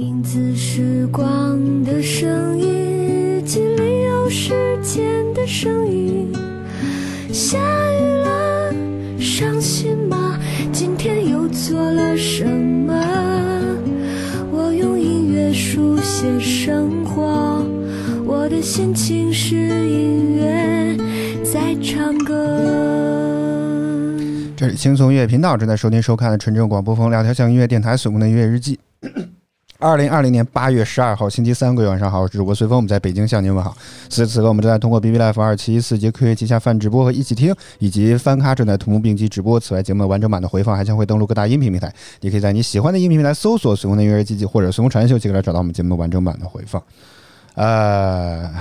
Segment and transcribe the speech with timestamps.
[0.00, 6.32] 影子时光的声音，日记里有时间的声音。
[7.30, 8.72] 下雨了，
[9.18, 10.40] 伤心吗？
[10.72, 12.94] 今天又做了什么？
[14.50, 17.62] 我用音乐书写生活，
[18.24, 20.96] 我的心情是音乐
[21.44, 22.58] 在唱歌。
[24.56, 28.78] 这里轻松音乐频道正在收听收看的纯正广播风聊天向音乐电台所供的音乐日记。
[29.80, 33.74] 二零二零年八月十二号星期三，各位晚上好，我是主播随风，我们在北京向您问好。
[34.10, 39.58] 此时此刻，我们正在通过 B B Life 二七一四及科学旗下泛直播和一起听以及翻咖正在同步并机直播。
[39.58, 41.90] 此外，节目的完整版的回放还将会登录各大音频平台，
[42.20, 46.82] 你可以在你喜欢的音频平台搜索“随风的音乐日记”或者“随风传秀”，即可来找到我们节目完整版的回放。
[47.54, 48.52] 呃，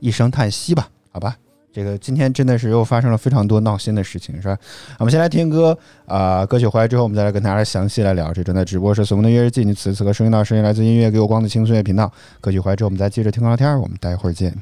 [0.00, 1.34] 一声叹息吧，好吧。
[1.78, 4.58] 这个今天真的是又发生了非常多闹心的事情，是吧？
[4.98, 8.32] 我们先来听歌啊、歌曲回来之后，我们再来跟大家详细来聊。
[8.32, 12.12] 这正在直播是随风的音乐日记，你此时此刻收听到声音来自音乐给我光的轻松乐频道。
[12.40, 14.52] 歌曲回来之后，我们再接着听歌聊天，我们待会儿见。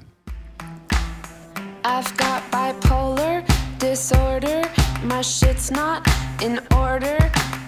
[1.84, 3.42] I've got bipolar
[3.78, 4.64] disorder.
[5.08, 6.06] My shit's not
[6.42, 7.16] in order.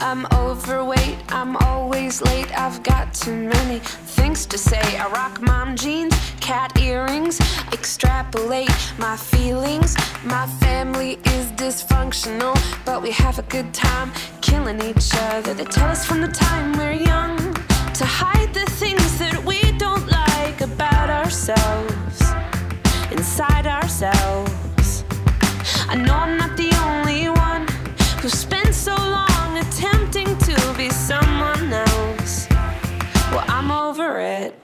[0.00, 1.16] I'm overweight.
[1.28, 2.56] I'm always late.
[2.58, 4.80] I've got too many things to say.
[4.96, 7.40] I rock mom jeans, cat earrings.
[7.72, 9.96] Extrapolate my feelings.
[10.24, 12.54] My family is dysfunctional,
[12.84, 15.52] but we have a good time killing each other.
[15.54, 17.36] They tell us from the time we're young
[17.94, 22.22] to hide the things that we don't like about ourselves
[23.10, 25.04] inside ourselves.
[25.88, 27.66] I know I'm not the only one
[28.22, 29.27] who spent so long
[30.36, 32.48] to be someone else.
[33.30, 34.54] Well, I'm over it.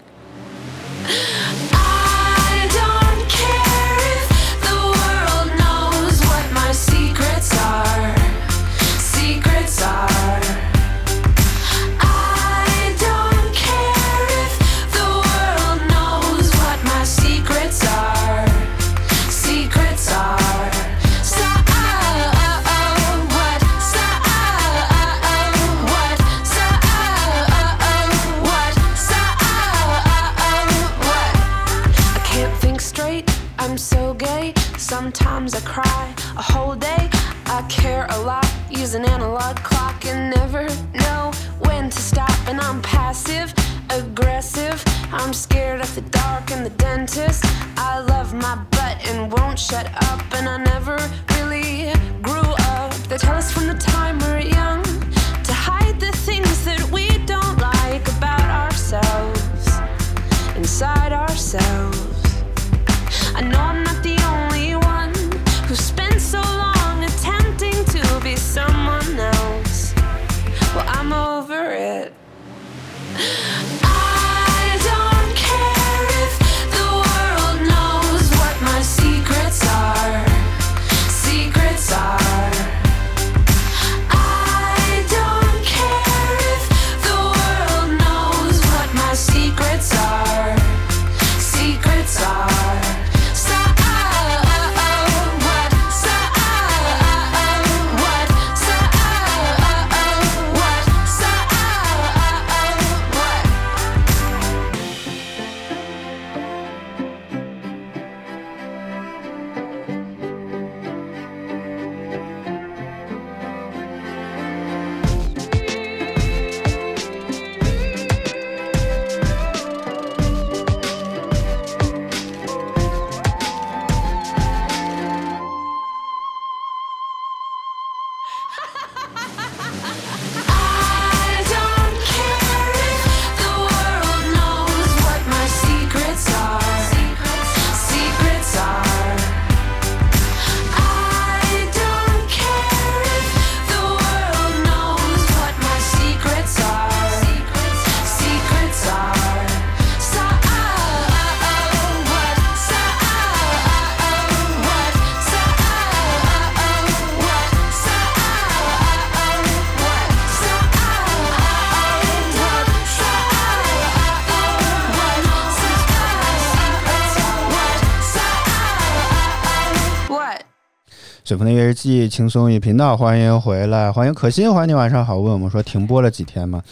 [171.44, 175.19] 的音乐日记，轻松与频道，欢迎回来，欢迎可心，欢迎你晚上好。
[175.19, 176.62] 问我们说停播了几天吗？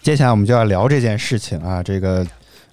[0.00, 2.26] 接下来我们就要聊这件事情啊，这个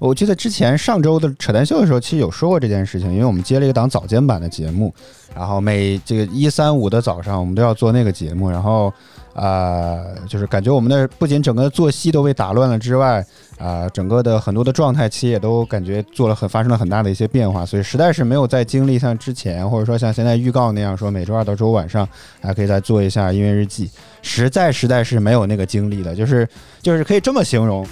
[0.07, 4.91] 我记得之前上周的扯淡秀的时候，其实有说过这件事情，因为我们接了一个档早间版的节目，
[5.35, 8.91] 然后每这个一三五的早上，我们都要做那个节目，然后
[9.35, 13.23] 啊、就是感觉我们的不仅整个作息都被打乱了之外，
[13.59, 22.07] 啊、整个的很多的状态其实也都感觉做了很发生了很大的一些变化，所以实在是没有再经历像之前或者说像现在预告那样说每周二到周五晚上
[22.41, 23.87] 还可以再做一下音乐日记，
[24.23, 26.47] 实在实在是没有那个精力的，就是
[26.81, 27.85] 就是可以这么形容。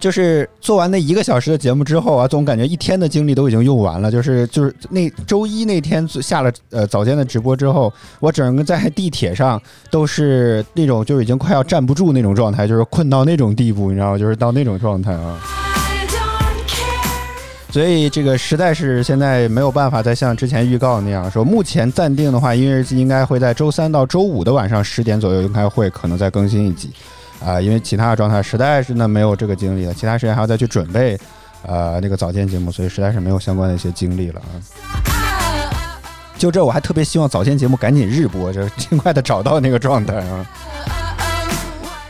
[0.00, 4.10] 就是做完那一个小时的节目之后啊，总感觉一天的精力都已经用完了。
[4.10, 9.60] 就是就是那周一那天下了呃早间的直播之后，我整个在地铁上
[9.90, 14.18] 都是那种就已经快要站不住那种状态，就是困到那种地步，你知道吗？
[14.18, 15.38] 就是到那种状态啊。
[17.72, 26.90] 所以这个实在是现在没有办法再像之前预告那样说，目前暂定的话，音乐日记应该会在周三到周五的晚上十点左右应该会可能再更新一集，
[27.44, 31.18] 啊、因为其他的状态实在是呢没有这个精力了，其他时间还要再去准备，
[31.66, 34.52] 呃，那个早间节目，所以实在是没有相关的一些精力了啊。
[36.36, 40.46] 就这，我还特别希望早间节目赶紧日播，就尽快的找到那个状态啊。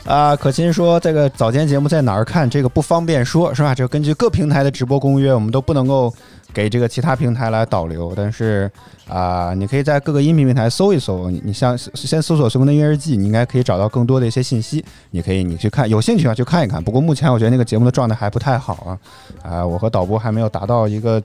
[0.06, 2.49] 啊，可心说这个早间节目在哪儿看？
[2.49, 3.75] 这个不方便说，是吧？
[3.75, 6.12] 这个根据各平台的直播公约，我们都不能够
[6.52, 8.12] 给这个其他平台来导流。
[8.17, 8.70] 但是
[9.08, 14.85] 啊、你可以在各个音频平台搜一搜，你像先搜索“随风的音乐日记”，你应该可以找到更多的一些信息。
[15.11, 16.82] 你可以你去看，有兴趣啊去看一看。
[16.82, 18.99] 不过目前我觉得那个节目的状态还不太好
[19.43, 21.23] 啊，啊、我和导播还没有达到一个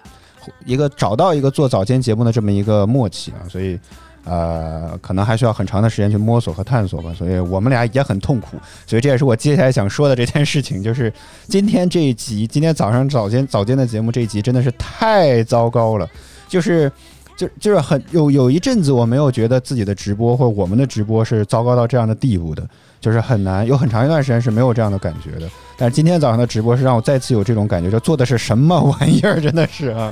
[0.66, 3.80] 一个找到一个做早间节目的这么一个默契啊，所以。
[4.26, 11.14] 呃，可能还需要很长的时间去摸索和探索吧，所以我们俩也很痛苦，所以这也是我接下来想说的这件事情，就是
[11.48, 16.10] 今天这一集，今天早上早间早间的节目这一集真的是太糟糕了，
[16.50, 16.92] 就是
[17.38, 22.68] 就就是很有有一阵子我没有觉得自己的直播或我们的直播是糟糕到这样的地步的，
[23.00, 25.48] 就是很难有很长一段时间是没有这样的感觉的，
[25.78, 30.12] 但是今天早上的直播是让我再次有这种感觉，就做的是什么玩意儿，真的是啊。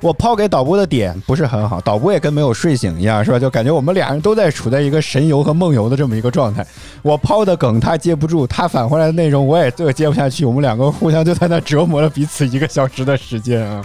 [0.00, 3.38] 我抛给导播的点不是很好，导播也跟没有睡醒一样，是吧？
[3.38, 6.66] 就感觉我们俩人都在处在一个神游和梦游的这么一个状态。
[7.02, 13.84] 我抛的梗他接不住，他返回来的内容我也这个接不下去，我们两个互相就在那折磨了彼此一个小时的时间啊。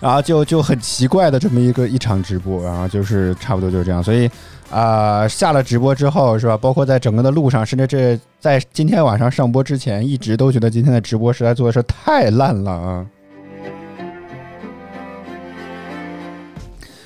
[0.00, 4.30] 然后就就很奇怪的这么一个一场直播，然后就是差不多就是这样，所以
[4.70, 6.58] 啊、下了直播之后是吧？
[6.58, 13.06] 包括在整个的路上，甚至这在今天晚上上播之前，一直都觉得今天的直播实在做的是太烂了啊。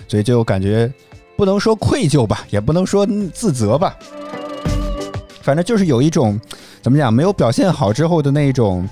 [0.09, 0.93] 所以就感觉
[1.37, 3.97] 不能说愧疚吧，也不能说自责吧，
[5.43, 6.41] 反正就是有一种
[6.83, 8.89] 怎么讲，没有表现好之后的那种。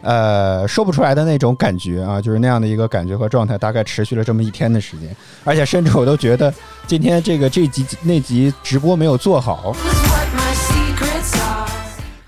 [0.00, 5.08] 呃，说不出来的那种感觉啊，就是那样的一个感觉和状态，大概持续了这么一天的时间，
[5.42, 6.54] 而且甚至我都觉得
[6.86, 9.74] 今天这个这集那集直播没有做好，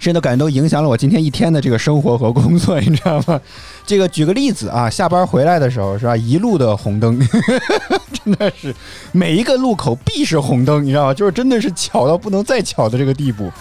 [0.00, 3.38] 真的感觉都影响了我今天一天的这个生活和工作，你知道吗？
[3.86, 7.20] 这个举个例子啊，下班回来的时候是吧，一路的红灯，
[8.24, 8.74] 真的是
[9.12, 11.14] 每一个路口必是红灯，你知道吗？
[11.14, 13.52] 就是真的是巧到不能再巧的这个地步。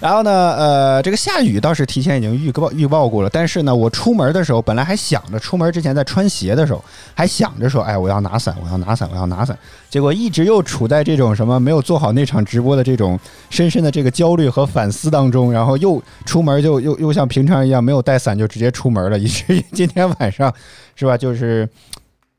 [0.00, 6.84] 然后呢，呃，这个下雨倒是提前已经预报预报过了，但是呢，我出门的时候本来还想着，出门之前在穿鞋的时候
[7.14, 9.58] 还想着说，哎，我要拿伞，我要拿伞，我要拿伞。
[9.90, 13.18] 结果一直又处在这种什么没有做好那场直播的这种
[13.50, 20.52] 深深的这个焦虑和反思当中，然后又出门就又又像平常一样没有带伞就直接出门了，以至于今天晚上
[20.94, 21.68] 是吧，就是。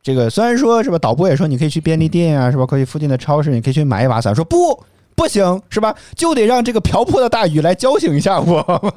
[0.01, 2.65] 这个虽然说是吧，导播也说你可以去便利店啊，是吧？
[2.65, 4.33] 可以附近的超市，你可以去买一把伞。
[4.33, 4.81] 说不，
[5.19, 5.93] 不行，是吧？
[6.15, 8.93] 就得让这个瓢泼的大雨来浇醒一下我.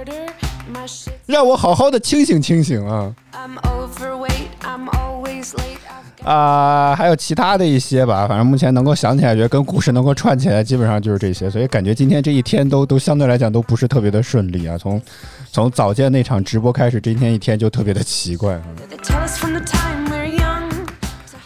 [1.24, 3.14] 让我好好的清醒清醒啊
[6.22, 11.48] 啊、还有其他的一些吧，反正目前能够想起来，觉得跟故事能够串起来，基本上就是这些。
[11.48, 14.76] 所以感觉今天这一天都都相对来讲都不是特别的顺利啊。
[14.76, 15.00] 从
[15.50, 18.60] 从早间那场直播开始，今天一天就特别的奇怪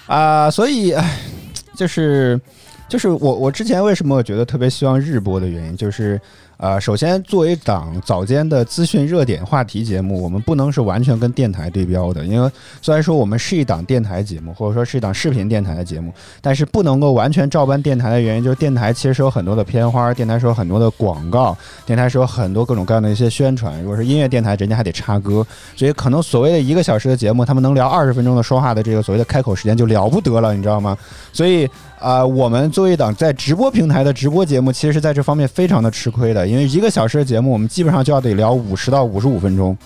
[0.06, 0.50] 啊。
[0.50, 1.20] 所以唉，
[1.76, 2.40] 就是
[2.90, 6.20] 就是我我之前为什么我觉得特别希望日播的原因，就是
[6.56, 12.50] 呃，首先作为一档早间的资讯热点话题节目，我们不能是完全跟电台对标的，因为
[12.82, 21.56] 虽然说我们是一档电台节目，或者说是一档视频电台的节目，但是不能够完全照搬电台的原因，就是电台其实是有很多的片花，电台是有很多的广告，
[21.86, 23.80] 电台是有很多各种各样的一些宣传。
[23.80, 30.98] 如果是音乐电台，人家还得插歌，所以可能所谓的一个小时的节目，他们能聊二十分钟的说话的这个所谓的开口时间就了不得了，你知道吗？
[31.32, 31.66] 所以
[32.00, 39.76] 啊、我们作为一档在直播平台的直播节目，其实是在这方面非常的吃亏的，因为一个小时的节目，我们基本上就要得聊五十到五十五分钟，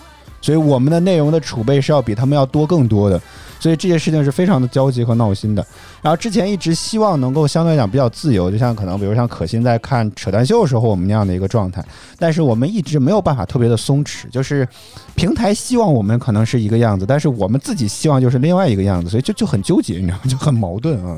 [0.41, 3.21] 所以我们的内容的储备是要比他们要多更多的。
[3.57, 5.65] 所以这件事情是非常的焦急和闹心的。
[6.01, 11.83] 然后之前一直希望能够相对来讲比较自由，就像可能比如像可心在看扯淡秀的时候我们那样的一个状态，
[12.19, 14.67] 但是我们一直没有办法特别的松弛，就是
[15.15, 20.21] 平台希望我们可能是一个样子，但是我们自己希望就是另外一个样子，所以就就很纠结，你知道吗？
[20.27, 21.17] 就很矛盾啊。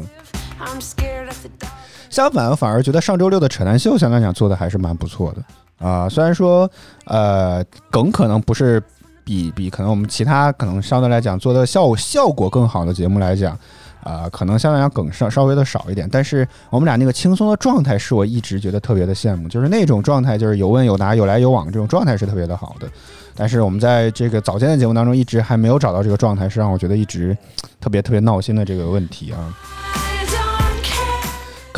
[2.09, 6.69] 相反，反而觉得上周六的扯淡秀相对来讲做的还是蛮不错的啊、虽然说
[7.05, 8.81] 呃梗可能不是
[9.23, 13.57] 比比可能我们其他可能相对来讲做的效效果更好的节目来讲。
[14.03, 22.87] 啊、可能相对来讲梗稍稍微的少一点，但是我们俩那个轻松的状态是我一直觉得特别的羡慕，就是那种状态，就是有问有答、有来有往这种状态是特别的好的。
[23.35, 27.37] 但是我们在这个早间的节目当中一直还没有找到这个状态，是让我觉得一直
[27.81, 29.53] 特别特别闹心的这个问题啊。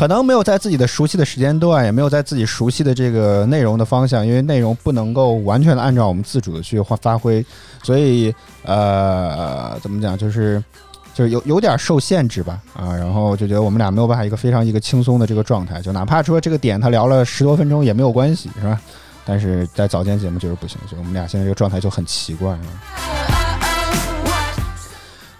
[0.00, 7.44] 可能没有在自己的熟悉的时间段，也没有在自己熟悉的这个内容的方向，因为内容不能够完全的按照我们自主的去发发挥，
[7.82, 10.64] 所以呃，怎么讲，就是
[11.12, 18.80] 就是有有点受限制吧，啊，然后就觉得我们俩没有办法一个非常一个轻松的这个状态，就哪怕说这个点他聊了十多分钟也没有关系，是吧？
[19.26, 23.39] 但是在早间节目就是不行，所以我们俩现在这个状态就很奇怪啊。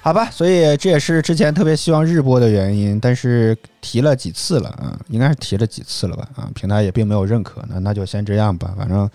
[0.02, 9.09] 好吧，所以这也是之前特别希望日播的原因，但是提了几次了啊，应该是提了几次了吧啊，平台也并没有认可，那那就先这样吧，反正，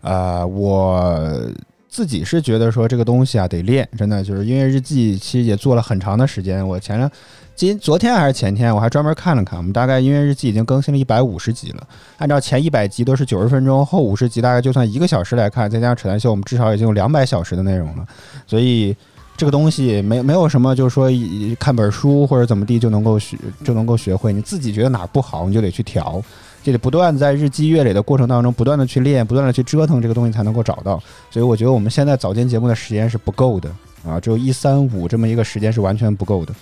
[0.00, 1.42] 呃，我
[1.88, 7.10] 自己是觉得说这个东西啊得练，真的就是音乐日记其实也做了很长的时间，我前两
[7.56, 11.84] 今昨天还是前天我还专门看了看，我们大概音乐日记已经更新了一百五十集了，
[12.18, 18.06] 按照前一百集都是九十分钟，后五十集大概就算一个小时来看，再加上扯淡秀，我们至少已经有两百小时的内容了，
[18.46, 18.96] 所以。
[19.38, 21.08] 这个东西没没有什么，就是说
[21.60, 24.32] 看本书或者怎么地就能够学就能够学会。
[24.32, 26.20] 你自己觉得哪不好，你就得去调，
[26.60, 31.00] 就得不断在日积月累的过程当中，不断的去练，不断的去折腾这个东西才能够找到。
[31.30, 33.70] 所以我觉得我们现在早间节目的时间是不够的
[34.04, 36.52] 啊，只有一三五这么一个时间是完全不够的。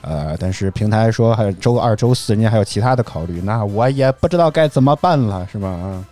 [0.00, 5.68] 呃，但是平台说还有周二、周四，人家还有其他的考虑，那我也不知道该怎么办了，是吧？
[5.68, 6.02] 啊。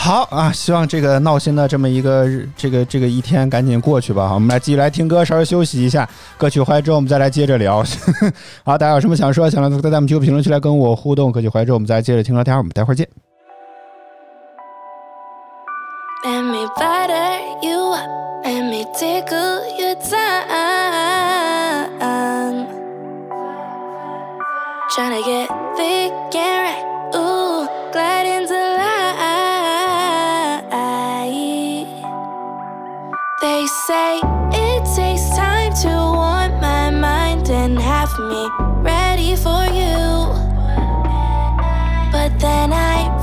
[0.00, 4.28] 好啊，希望这个闹心的这么一个日这个这个一天赶紧过去吧。
[4.28, 6.08] 好，我们来继续来听歌，稍微休息一下。
[6.38, 7.84] 歌曲回来之后，我们再来接着聊。
[8.64, 11.30] 好，大家有什么想说、想聊的，在咱们节目评论区来跟我互动。
[11.32, 12.56] 歌曲回来之后，我们再来接着听聊天。
[12.56, 13.06] 我们待会儿见。
[33.58, 34.20] They say
[34.52, 38.48] it takes time to warm my mind and have me
[38.88, 40.30] ready for you.
[42.12, 43.18] But then I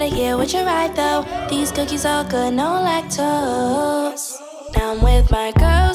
[0.00, 1.24] matter, here what you right though.
[1.48, 4.38] These cookies all good, no lactose.
[4.76, 5.85] Now I'm with my girl.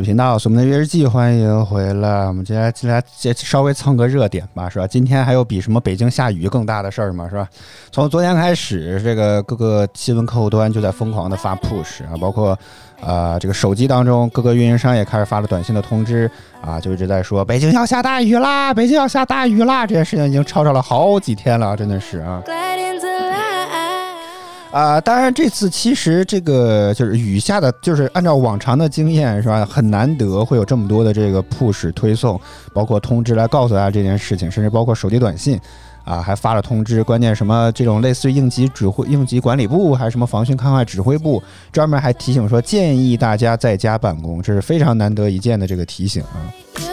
[0.00, 2.26] 频道，是我们的月日记，欢迎回来。
[2.26, 4.86] 我们今天进来接稍微蹭个热点吧，是吧？
[4.86, 7.28] 今天还有比什么北京下雨更大的事儿吗？
[7.28, 7.46] 是吧？
[7.92, 12.58] 从昨天开始，这个各个新闻客户端就在疯狂的发 push 啊，包括
[13.00, 16.30] 呃这个手机当中，各个运营商也开始发了短信的通知
[16.60, 22.42] 啊，就一直在说北京要下大雨啦，北京要下大雨啦，这件事情已经吵吵了好几天了，真的是啊。
[24.70, 32.40] 啊、当然这次其实这个就是雨下的，就是按照往常的经验是吧，很难得会有这么多的这个 push 推送，
[32.72, 35.60] 包括通知来告诉大家这件事情，甚至包括手机短信。
[36.02, 46.89] 啊，还发了通知，关键什么这种类似于应急指挥、应急管理部还是什么防汛抗旱指挥部，专门还提醒说建议大家在家办公，这是非常难得一见的这个提醒啊。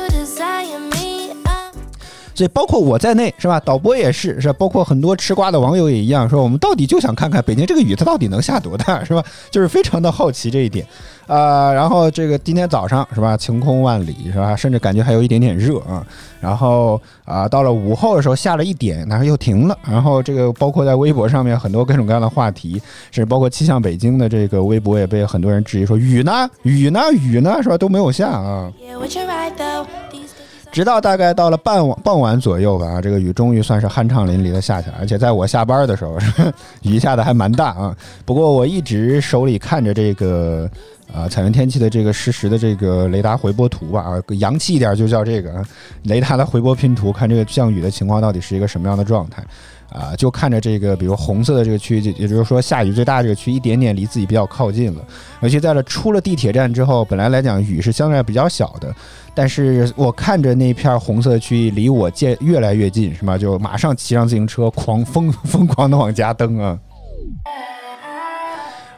[2.38, 3.60] 所以包括我在内是吧？
[3.60, 4.56] 导播也是是吧？
[4.60, 9.24] 包括很多吃瓜的网友也一样，说我们到底就想看看北京这个雨它到底能下多大是吧？
[9.50, 10.86] 就是非常的好奇这一点，
[11.26, 13.36] 啊、然后这个今天早上是吧？
[13.36, 14.56] 晴空万里是吧？
[14.56, 16.06] 甚至感觉还有一点点热啊。
[16.40, 19.76] 然后啊、到了午后的时候下了一点，然后又停了。
[19.90, 22.74] 然后这个包括在微博上面很多各种各样的话题，
[23.10, 27.76] 甚至包括气象北京的这个微博也被很多人质疑说雨呢雨呢雨呢是吧？
[27.76, 28.72] 都没有下啊。
[30.72, 36.18] 直到大概到了傍晚傍晚左右吧，这个雨终于算是酣畅淋漓的下起来，而且在我下班的时候，
[36.84, 37.96] 雨下的还蛮大啊。
[38.26, 40.70] 不过我一直手里看着这个
[41.12, 45.66] 啊彩云天气的这个实时的这个雷达回波图吧，啊，洋气一点就叫这个啊
[46.04, 49.44] 雷达的回波拼图，看这个降雨的情况到底是一个什么样的状态。
[49.90, 55.02] 啊，就看着这个，比如红色的这个区域，也就是说下雨最大这个区，一点点离自己比较靠近了。
[55.42, 58.94] 尤其在了出了地铁站之后，本来来讲雨是相对比较小的，
[59.34, 63.38] 但是我看着那片红色的区域离我渐越来越近，是吧？
[63.38, 66.80] 就马上骑上自行车，狂疯疯狂的往家蹬啊！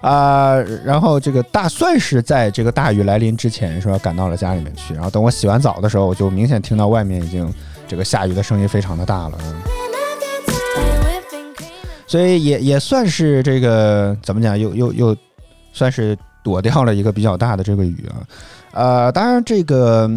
[0.02, 3.98] 啊、然后这个大算是在这个大雨来临之前，是吧？
[3.98, 4.94] 赶到了家里面去。
[4.94, 7.54] 然后等我洗完澡的时候，我就明显听到外面已经
[7.86, 9.38] 这个下雨的声音非常的大了。
[12.10, 15.16] 所以也也算是这个怎么讲，又又又
[15.72, 18.18] 算是躲掉了一个比较大的这个雨啊。
[18.72, 20.10] 呃，当然这个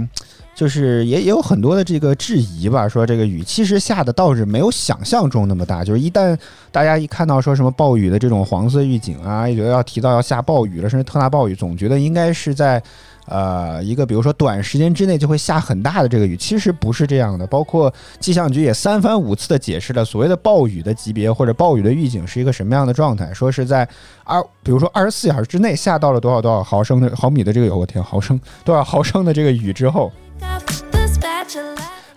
[0.54, 6.34] 就是也也有很多的这个质疑吧，说这个雨其实下的倒是没有想象中那么大，就是一旦
[6.70, 12.82] 大家一看到说什么暴雨的这种黄色预警啊，一觉得要提到要下暴雨了，甚至特大暴雨，总觉得应该是在。
[13.26, 17.46] 呃，一个比如说短时间之内就会下很大的这个雨，其实不是这样的。
[17.46, 23.88] 包括气象局也三番五次的解释了所谓的暴雨的级别或者暴雨的预警是一个什么样的状态，说是在
[24.24, 30.10] 二，比如说二十四小时之内下到了多少多少毫升的毫米的这个，我天，毫升多少毫升的这个雨之后，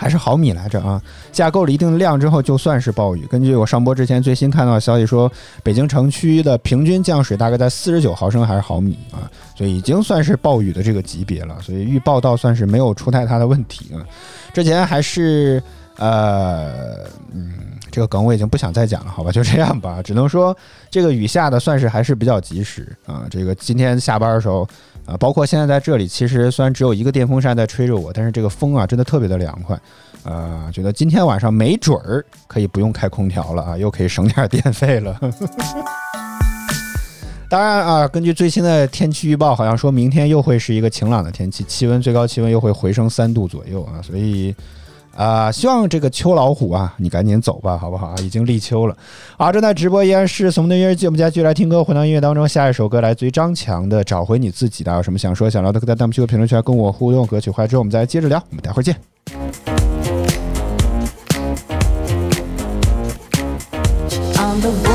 [0.06, 1.02] 还是毫米来着啊？
[1.34, 3.26] 下够了一定的量之后，就算是暴雨。
[3.26, 5.32] 根据我上播之前最新看到的消息说，
[5.64, 9.26] 北京城区的平均降水大概在四十九毫升还是毫米啊，
[9.58, 11.58] 所以已经算是暴雨的这个级别了。
[11.60, 14.06] 所以预报倒算是没有出太大的问题啊。
[14.54, 15.60] 之前还是
[15.98, 17.52] 呃嗯，
[17.96, 20.02] 这个梗我已经不想再讲了，好吧， 就这样吧。
[20.04, 20.56] 只能说
[20.90, 23.24] 这个雨下的算是还是比较及时啊。
[23.30, 24.68] 这个今天下班的时候。
[25.06, 29.80] 啊，包括现在在这里，其实虽然只有一个电风扇在吹着我，但是这个风啊，真的特别的凉快。
[30.24, 35.16] 呃，觉得今天晚上没准儿可以不用开空调了啊，又可以省点 电费了。
[37.48, 44.56] 当然啊，根据最新的天气预报，好像说明天又会是一个晴朗的天气，气温最高气温又会回升三度左右啊，所以
[45.16, 48.16] 啊、希望这个秋老虎啊，你赶紧走吧，好不好啊？
[48.22, 48.96] 已经立秋了。
[49.38, 57.26] 好，正在直播依然是怂的音乐节目家继续来听歌，回到音乐当中，下一首歌来自于张强的《找回你自己》，的有什么想说想聊的，可以在弹幕区和评论区跟我互动。
[57.26, 58.96] 歌曲回来之后，我们再接着聊，我们待会儿见。
[64.38, 64.95] on the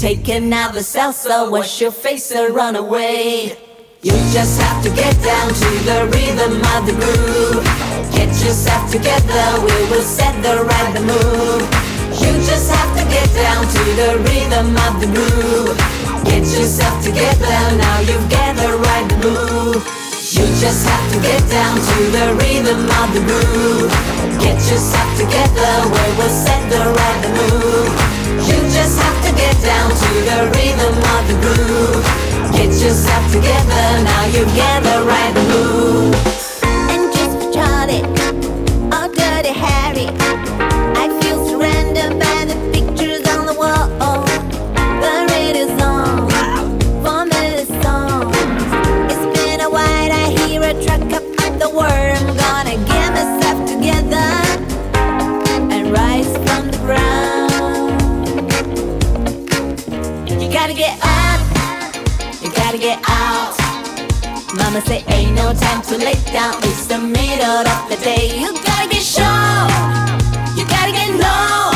[0.00, 3.52] Take another salsa, wash your face and run away.
[4.00, 7.60] You just have to get down to the rhythm of the groove.
[8.08, 11.68] Get yourself together, we will set the right move.
[12.16, 15.76] You just have to get down to the rhythm of the groove.
[16.24, 19.84] Get yourself together, now you've got the right move.
[20.32, 23.92] You just have to get down to the rhythm of the groove.
[24.40, 28.20] Get yourself together, we will set the right move.
[28.48, 28.59] You
[29.50, 32.04] get down to the rhythm of the groove.
[32.52, 36.29] Get yourself together, now you get the right move.
[64.70, 66.54] Mama say ain't no time to lay down.
[66.62, 68.38] It's the middle of the day.
[68.38, 69.66] You gotta get strong.
[70.56, 71.72] You gotta get low.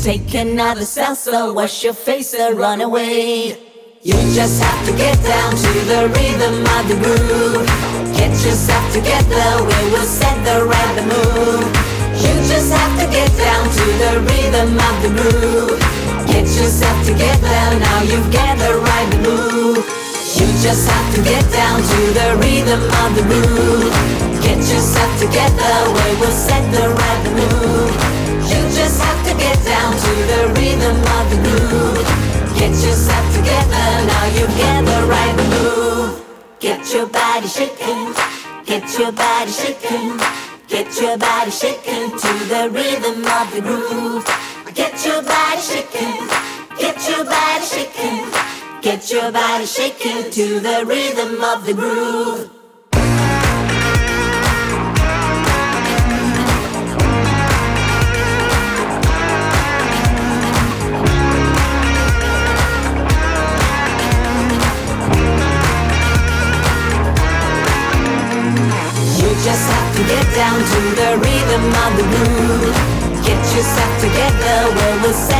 [0.00, 3.58] Take another salsa, wash your face and run away.
[4.00, 7.66] You just have to get down to the rhythm of the groove.
[8.14, 11.66] Get yourself together, we will set the right move.
[12.14, 15.80] You just have to get down to the rhythm of the groove.
[16.28, 19.99] Get yourself together, now you've got the right move.
[20.40, 23.92] You just have to get down to the rhythm of the groove.
[24.40, 27.92] Get yourself together, we will set the right move.
[28.48, 32.08] You just have to get down to the rhythm of the groove.
[32.56, 36.24] Get yourself together, now you get the right move.
[36.58, 38.14] Get your body shaking,
[38.64, 40.16] get your body shaking,
[40.68, 44.24] get your body shaking to the rhythm of the groove.
[44.74, 46.16] Get your body shaking,
[46.78, 48.24] get your body shaking,
[48.82, 52.50] get your body shaking to the rhythm of the groove.
[69.18, 72.74] You just have to get down to the rhythm of the groove.
[73.24, 75.39] Get yourself together, we will set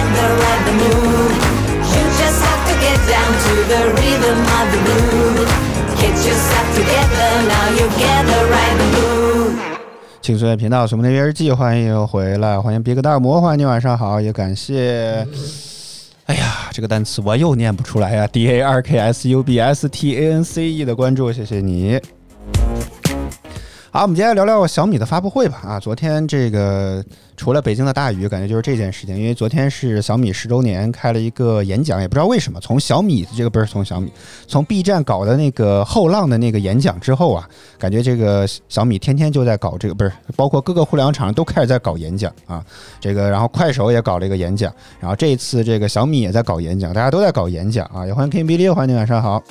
[3.70, 5.46] the rhythm of the groove.
[6.02, 9.54] Get yourself together, now you get the right move.
[10.20, 15.24] 请随频道，什么那边日记，欢迎回来，欢迎别克大魔欢迎，你晚上好，也感谢。
[16.26, 22.00] 哎呀，这个单词我又念不出来呀！D A R K S U B S T A N C E 的关注，谢谢你。
[23.92, 25.60] 好，我们接下来聊聊小米的发布会吧。
[25.66, 27.04] 啊，昨天这个
[27.36, 34.12] 除了北京的大雨，感觉就是这件事情，因为昨天是小米十周年，开了一个演讲，也不知道为什么，从小米这个不是从小米，
[34.46, 37.48] 从 B 站搞的那个后浪的那个演讲之后啊，
[37.80, 42.64] 感觉这个小米天天就在搞这个，不是包括各个互联网厂商都开始在搞演讲啊。
[43.00, 48.06] 这个然后快手也搞了一个演讲，然后这一次这个小米也在搞演讲，大家都在搞演讲啊。
[48.06, 49.42] 也欢迎 King b i l l 欢迎你晚上好。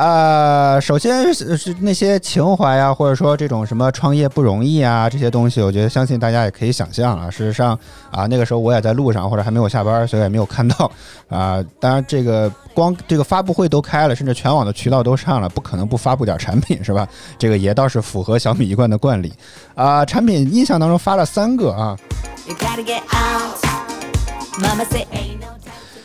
[0.00, 7.28] 呃，首先是是那些情怀啊，或者说这种什么创业不容易啊这些东西，我觉得相信大家也可以想象啊。
[7.28, 7.78] 事实上
[8.10, 10.90] 啊，那个时候我也在路上，或者还没有下班，所以也没有看到
[11.28, 11.62] 啊。
[11.78, 17.06] 当然，这个光这个发布会都开了，甚至全网的渠道都上了，不可能不发布点产品是吧？
[17.38, 19.30] 这个也倒是符合小米一贯的惯例
[19.74, 20.02] 啊。
[20.06, 21.94] 产品印象当中发了三个啊，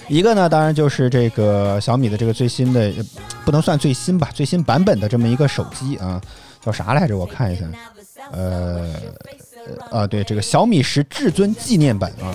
[0.08, 2.92] 一个呢，当然就是这个小米的这个最新的，
[3.44, 6.22] 不能算最新吧，最新版本的这么一个手机啊，
[6.64, 7.18] 叫啥来着？
[7.18, 7.66] 我看一下，
[8.32, 8.88] 呃，
[9.90, 12.34] 啊，对，这个小米十至尊纪念版啊，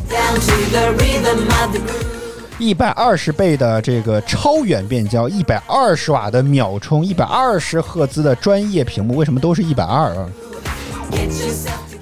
[2.59, 10.29] 一百二十倍的这个超远变焦，一百二十瓦的秒充，一百二十赫兹的专业屏幕，为什么都是一百二啊？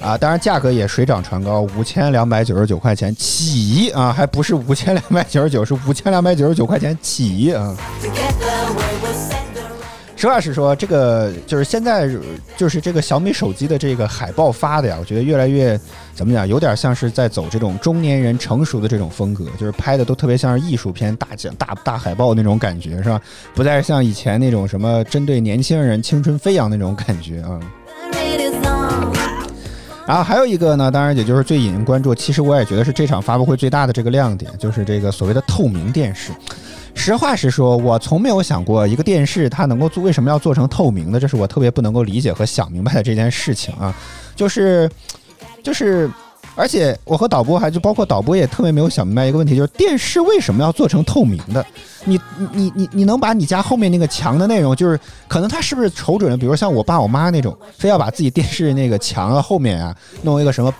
[0.00, 7.76] 啊，当然价格也水涨船高，五千两百九十九块钱起啊，还不是五千两百九十九，是五千两百九十九块钱起啊。
[10.14, 12.10] 实话实说，这个就是现在
[12.56, 15.78] 就是这个小米手机的这个海报发的呀，我觉得越来越
[16.12, 23.20] 怎么讲，有点像是在走这种中年人成熟的这种风格，就是拍的都特别像是艺术片大奖大大海报那种感觉，是吧？
[23.54, 27.60] 不再像以前那种什么针对年轻人青春飞扬那种感觉啊。
[30.08, 36.32] 然后还有一个呢，当然也就是最引人关注，其实我也觉得是这场发布会最大的这个亮点，就是这个所谓的透明电视。
[36.94, 43.94] 实话实说，我从没有想过一个电视它能够做为什么要做成透明的，这是我特别不能够理解和想明白的这件事情啊。
[44.34, 44.90] 就是
[45.62, 46.10] 就是
[46.58, 51.64] 而且我和导播还就包括导播也特别没有想明白一个问题，就是电视为什么要做成透明的？
[52.04, 52.20] 你
[52.52, 60.74] 你你你能把你家后面那个墙的内容，就是可能他是不是瞅准了，比如像我爸我妈那种，非要把自己电视那个墙啊后面啊弄一个什么，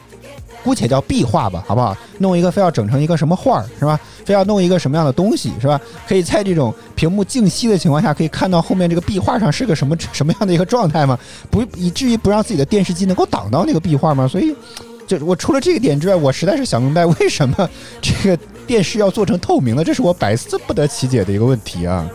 [0.64, 1.96] 姑且叫壁画吧，好不好？
[2.18, 4.00] 弄一个非要整成一个什么画儿是吧？
[4.24, 5.80] 非要弄一个什么样的东西是吧？
[6.08, 11.16] 可以在这种屏幕静息的情况下，可以看到后面这个壁画上是个什么什么样的一个状态吗？
[11.48, 14.26] 不以至于不让自己的电视机能够挡到那个壁画吗？
[14.26, 14.52] 所以。
[15.08, 17.68] 就我除了这个点之外，我实在是想明白为什么
[18.02, 22.06] 这个电视要做成透明的，这是我百思不得其解的一个问题啊。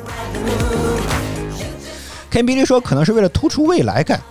[2.31, 4.21] Ken b i l l 说，可能是为了突出未来感。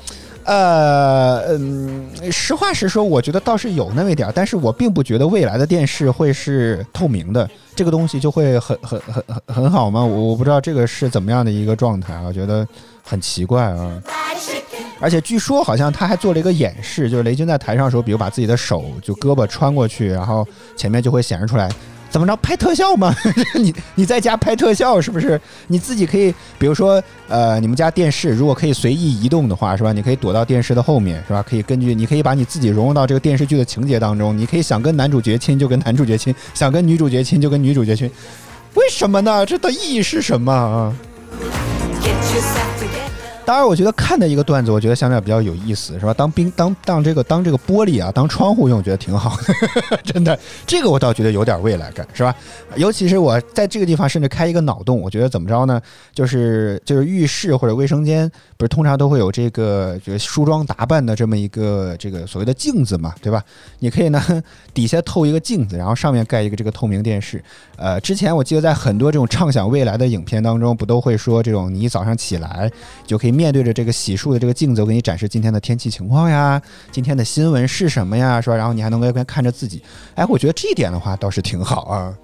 [0.44, 10.04] 呃，嗯，实话实说，我觉得倒是有那么一点，但是我并不觉得未来的电视会是透明的，这个东西就会很很很很很好吗？
[10.04, 12.66] 我我不知道这个是怎么样的一个状态啊，我觉得
[13.04, 14.02] 很奇怪啊。
[15.02, 21.68] 而且据说好像他还做了一个演示，就是雷军在台上的时候，比如把自己的手就胳膊穿过去，然后前面就会显示出来，
[22.08, 23.12] 怎么着拍特效吗？
[23.58, 25.40] 你你在家拍特效是不是？
[25.66, 29.92] 你自己可以，比如说呃，你们家电视如果可以随意移动的话，是吧？
[29.92, 31.42] 你可以躲到电视的后面，是吧？
[31.42, 38.08] 可以根据你可以把你自己融入到这个电视剧的情节当中，你可以想跟男主角亲就跟男主角亲，想跟女主角亲就跟女主角亲，
[38.74, 39.44] 为什么呢？
[39.44, 40.94] 这的意义是什么啊？
[43.44, 46.14] 当然，我觉得看的一个段子，我觉得相对比较有意思，是吧？
[46.14, 52.34] 当冰当当这个当这个玻璃啊，当窗户用，我觉得挺好的， 真的，这个我倒觉得有点未来感，是吧？
[52.76, 55.80] 尤其是我在这个地方甚至开一个脑洞，我觉得怎么着呢？
[56.14, 63.42] 就是就是浴室或者卫生间，不是通常都会有这个就是梳妆打扮的这么一个这个所谓的镜子嘛，对吧？
[63.80, 64.22] 你可以呢
[64.72, 67.42] 底下透一个镜子，然后上面盖一个这个透明电视。
[67.82, 72.70] 呃，之前我记得在很多这种畅想未来的影片当中，不都会说这种你一早上起来
[73.04, 78.54] 就可以面对着这个洗漱的这个镜子，我给你展示今天的天气情况呀，今天的新闻是什么呀，是吧？
[78.54, 79.82] 然后你还能够一边看着自己，
[80.14, 82.14] 哎，我觉得这一点的话倒是挺好啊。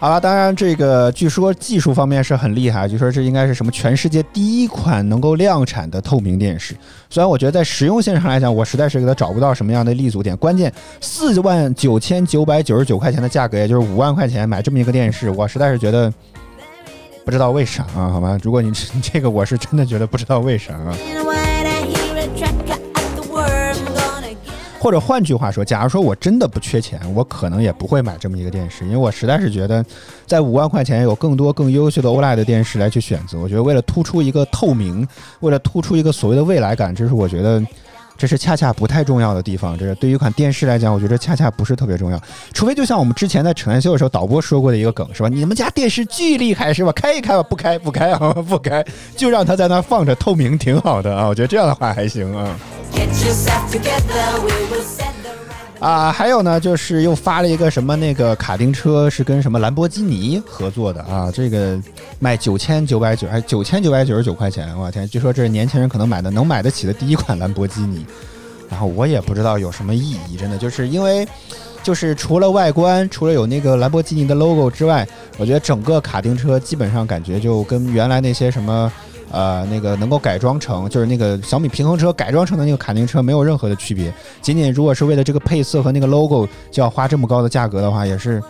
[0.00, 6.72] 好了，当然这个据说技术方面是很厉害，据说这应该是什么全世界第一款能够量产的透明电视。
[7.10, 10.36] 虽然我觉得在实用性上来讲，我实在是给它找不到什么样的立足点。
[10.36, 16.12] 关键四万九千九百九十九块钱的价格，也就是五万块钱买这么一个电视，我实在是觉得
[17.24, 18.38] 不知道为啥啊，好吧？
[18.40, 18.70] 如果你
[19.02, 20.96] 这个，我是真的觉得不知道为啥啊。
[24.78, 29.84] 或者换句话说，假如说我真的不缺钱，我可能也不会买这么一个电视，因为我实在是觉得，
[30.26, 33.38] 在五万块钱有更多更优秀的 OLED 电视来去选择。
[33.38, 35.06] 我觉得为了突出一个透明，
[35.40, 37.62] 为了突出一个所谓的未来感，这是我觉得。
[38.18, 42.20] 这是恰恰不太重要的地方，这是对于一款电视来讲，我觉得恰恰不是特别重要。
[42.52, 45.28] 除非就像我们之前在扯淡秀的时候，导播说过的一个梗，是吧？
[45.28, 46.90] 你们家电视巨厉害，是吧？
[46.90, 48.84] 开一开吧，不开不开啊， 不开，
[49.16, 51.28] 就让它在那放着，透明挺好的啊。
[51.28, 52.58] 我觉得这样的话还行啊。
[55.80, 61.30] 啊，还有呢，就是又发了一个什么那个卡丁车，是跟什么兰博基尼合作的啊？
[61.32, 61.80] 这个
[62.18, 65.08] 卖九千九百九，还九千九百九十九块钱，我天！
[65.08, 68.04] 据说这是年轻人可能买的能买得起的第一款兰博基尼。
[68.68, 71.26] 然后我也不知道有什么意义，真的就是因为，
[71.82, 78.92] 就是除了外观，除了有那个兰博基尼的 logo 之外，我觉得整个卡丁车基本上感觉就跟原来那些什么。
[79.30, 84.12] 呃，那个能够改装成，就是那个小米平衡车改装成的那个卡丁车，没有任何的区别。
[84.40, 88.42] 仅仅如果是为了这个配色和那个 logo 就要花这么高的价格的话，也是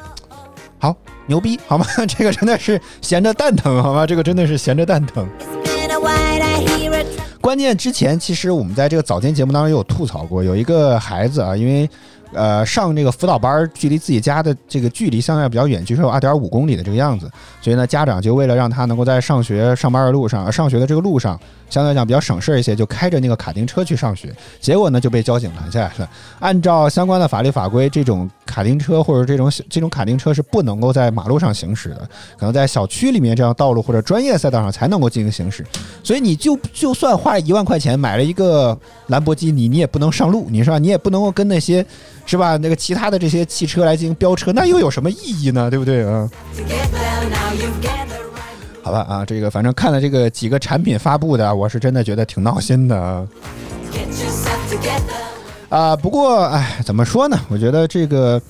[0.79, 0.95] 好
[1.27, 1.85] 牛逼，好吗？
[2.07, 4.07] 这个真的是闲着蛋疼，好吗？
[4.07, 5.29] 这个真的是闲着蛋疼。
[7.41, 11.89] 关键之前其实我们在这个早间节目当中也有吐槽过，有一个孩子啊，因为
[12.33, 21.39] 呃上这个辅导班儿，距离自己家的这个距离相对比较远，据说有二点五公里的这个样子，所以呢，家长就为了让他能够在上学上班的路上，上学的这个路上，
[21.71, 26.11] 相对来讲比较省事儿一些，就开着那个卡丁车去上学，结果呢就被交警拦下来了。
[26.39, 35.65] 按照相关的法律法规，这种卡丁车或者这种这种卡丁车是不能够在马路上行驶的，可能在小区里面这样道路或者专业赛道上才能够进行行驶。
[36.03, 40.79] 所以你就就算花一万块钱买了一个兰博基尼，你也不能上路，你是吧？
[40.79, 41.85] 你也不能够跟那些
[42.25, 45.69] 是吧那个其他的这些汽车来进行飙车，那又有什么意义呢？
[45.69, 46.31] 对不对啊？
[48.83, 53.27] 好吧啊，这个反正看了这个几个产品发布的，我是真的觉得挺闹心的啊。
[55.69, 57.39] 啊、不过哎，怎么说呢？
[57.49, 58.41] 我觉得这个，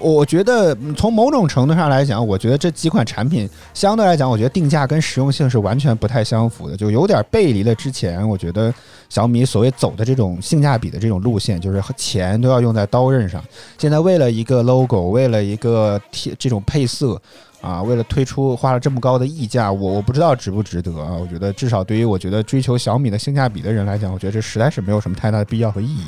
[0.00, 8.72] 我觉得从某种程度上来讲，我觉得这几款产品相对来讲，我觉得定价跟实用性是完全不太相符的，就有点背离了之前我觉得
[9.08, 13.44] 小米所谓走的这种性价比的这种路线，就是钱都要用在刀刃上。
[13.78, 17.20] 现在为了一个 logo，为了一个贴这种配色。
[17.60, 21.12] 啊，为了推出花了这么高的溢价，我我不知道值不值得啊。
[21.12, 26.06] 我觉得至少对于我觉得追求小米的性价比的人来讲，我觉得这实在是没有什么太大的必要和意义。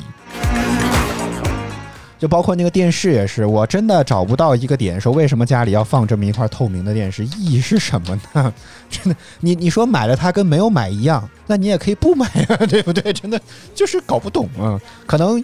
[2.23, 8.53] 就包括那个电视也是，我真的找不到一个点，说为什么家里要放这么一块透明的电视，意义是什么呢？
[8.89, 13.11] 真的，你你说买了它跟没有买一样，那你也可以不买啊， 对不对？
[13.11, 13.37] 真的
[13.75, 15.43] 就是搞不懂啊，可能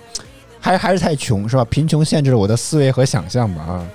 [0.58, 1.66] 还还是太穷是吧？
[1.66, 3.86] 贫穷限制了我的思维和想象吧啊。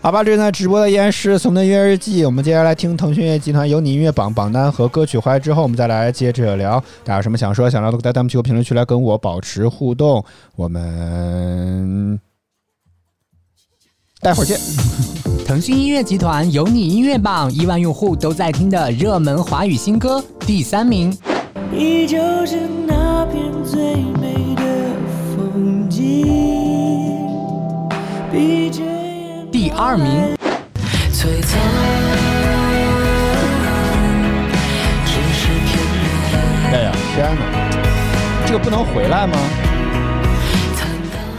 [0.00, 2.24] 好吧，这是在直播的依然是我们的音乐日记。
[2.24, 6.78] 我们接下来听腾讯音乐集团有你音乐榜榜单和歌曲回来之后，我们再来接着聊。
[7.04, 10.24] 大家有什么想说、想聊的，在弹幕区和评论区来跟我保持互动。
[10.54, 12.18] 我们
[14.20, 14.56] 待会儿见。
[15.44, 21.14] 腾讯音乐集团有你音乐榜亿万用户都在听的热门华语新歌第三名。
[21.72, 24.62] 你就是那片最美的
[25.34, 26.24] 风景，
[28.30, 28.87] 闭着眼
[29.68, 30.34] 第二名，
[31.12, 31.60] 璀璨，
[35.04, 36.00] 只是片面
[36.72, 37.40] 哎呀，天哪，
[38.46, 39.36] 这个不能回来吗？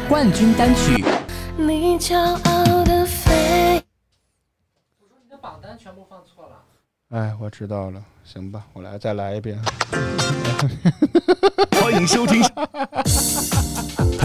[0.07, 1.03] 冠军单曲。
[1.57, 3.83] 你骄傲的飞。
[7.09, 9.59] 哎，我知道了，行吧，我来再来一遍。
[11.81, 12.39] 欢迎收听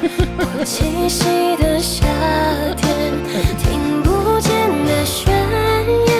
[0.00, 1.24] 我栖息
[1.60, 2.06] 的夏
[2.76, 2.86] 天，
[3.58, 4.52] 听不见
[4.86, 5.34] 的宣
[6.06, 6.14] 言，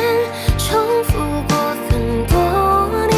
[0.59, 1.57] 重复过
[1.88, 2.37] 很多
[3.07, 3.17] 年，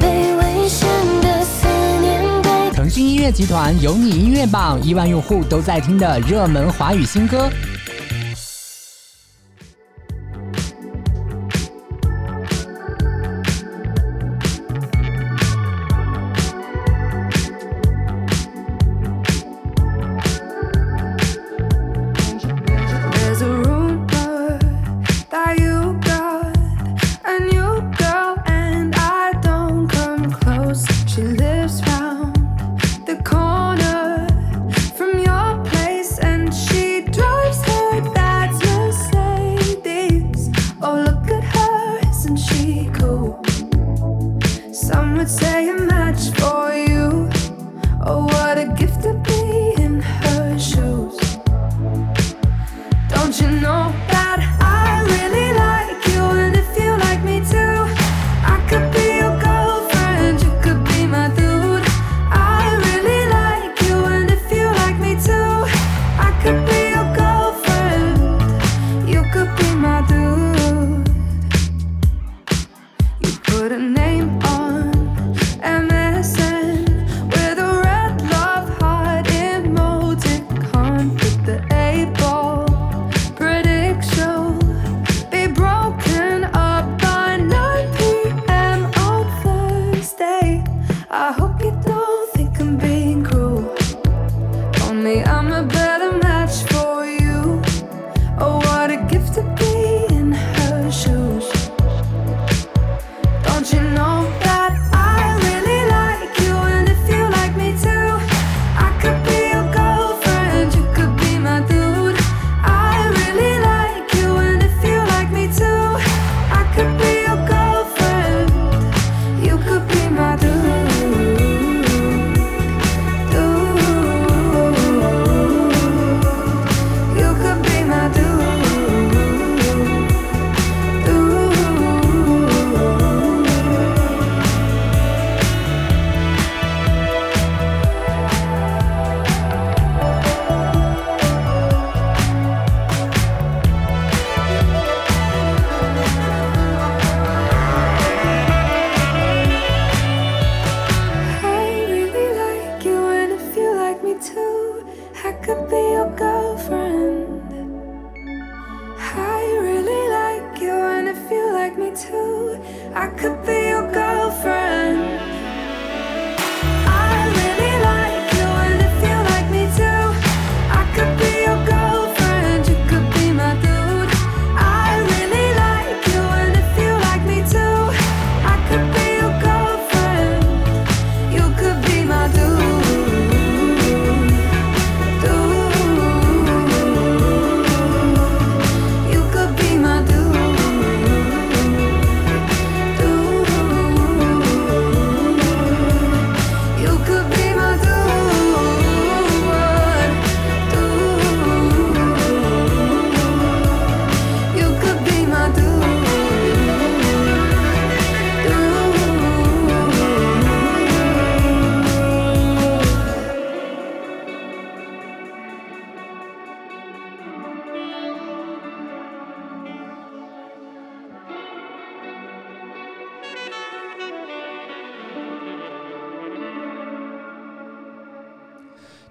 [0.00, 0.88] 被危险
[1.22, 1.68] 的思
[2.00, 7.48] 念被腾讯音乐集团有你音乐榜亿万用户都在听的热门华语新歌。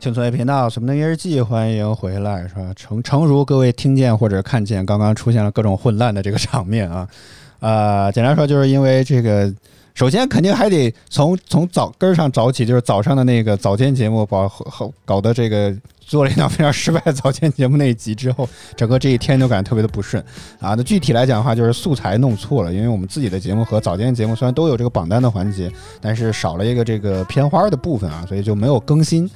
[0.06, 2.72] 听错频道，什么的音日记，欢迎回来，是吧？
[2.76, 7.10] 诚诚如各位听见或者看见，刚刚出现了各种混乱的这个场面啊，
[7.60, 9.51] 呃，简单说就是因为这个，
[9.95, 20.24] 首先肯定还得从从早根儿上找起，就是早上的那个早间节目，把后搞得这个做了一档非常失败的早间节目那一集之后，整个这一天都感觉特别的不顺
[20.60, 20.76] 啊。
[20.78, 29.28] 那具体来讲的话，就是素材弄错了，因为我们自己的节目和早间节目虽然都有这个榜单的环节，但是少了一个这个片花的部分啊，所以就没有更新。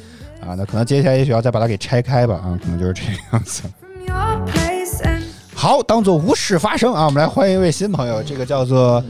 [0.41, 3.63] 啊，那可能接下来也许要再把它给拆开吧，啊，可能就是这个样子。
[5.53, 9.03] 好，当做无事发生啊，我们来欢迎一位新朋友，这个叫做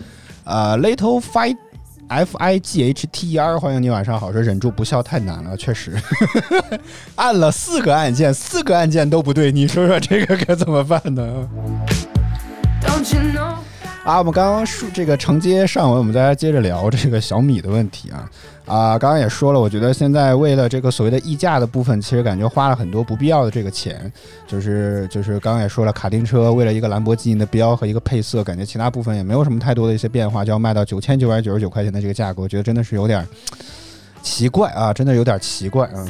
[0.44, 1.56] 呃 Little Fight
[2.08, 4.32] F I G H T E R，欢迎你，晚上好。
[4.34, 5.96] 说忍住不笑太难了，确实，
[7.16, 11.48] 按了四个按键，四个按键都不对，你说说这个该怎么办呢?
[14.04, 18.28] 啊，我们刚刚说这个承接上文，我们再来接着聊这个小米的问题啊
[18.70, 24.12] 啊，刚刚也说了，我觉得现在为了这个所谓的溢价的部分，其实感觉花了很多不必要的这个钱，
[24.46, 33.28] 就是就是刚刚也说了，卡丁车为了一个兰博基尼的标和一个配色，感觉其他部分也没有什么太多的一些变化，就要卖到九千九百九十九块钱的这个价格，我觉得真的是有点
[34.22, 36.06] 奇怪啊，真的有点奇怪啊。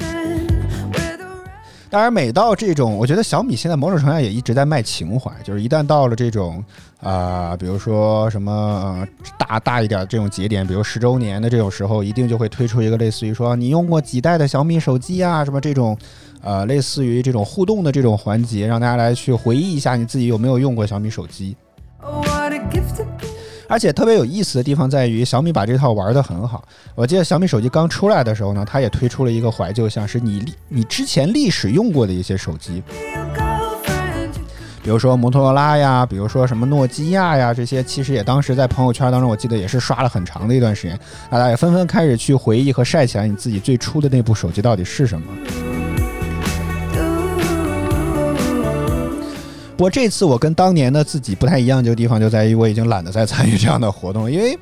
[1.89, 6.63] 当然，每到这种，我觉得小米现在某种程度上也一直在卖情怀，就是一旦到了这种
[7.01, 15.97] 啊、比如说什么、呃、大大一点的这种节点，比如十周年的这种时候，一定就会推出一个类似于说你用过几代的小米手机啊，什么这种
[16.41, 21.55] 呃类似于这种互动的这种环节，让大家来去回忆一下你自己有没有用过小米手机。
[22.01, 22.25] Oh.
[23.69, 26.63] 而且特别有意思的地方在于，小米把这套玩得很好。
[26.95, 32.81] 我记得小米手机刚出来的时候呢，它也推出了一个怀旧像，是你历你之前历史用过的一些手机
[34.89, 45.27] 比如说摩托罗拉呀，比如说什么诺基亚呀，这些其实也当时在朋友圈当中，我记得也是刷了很长的一段时间，大家也纷纷开始去回忆和晒起来你自己最初的那部手机到底是什么。
[49.77, 54.57] 不过这次我跟当年的自己不太一样，这个地方就在于我已经懒得再参与这样的活动了，因为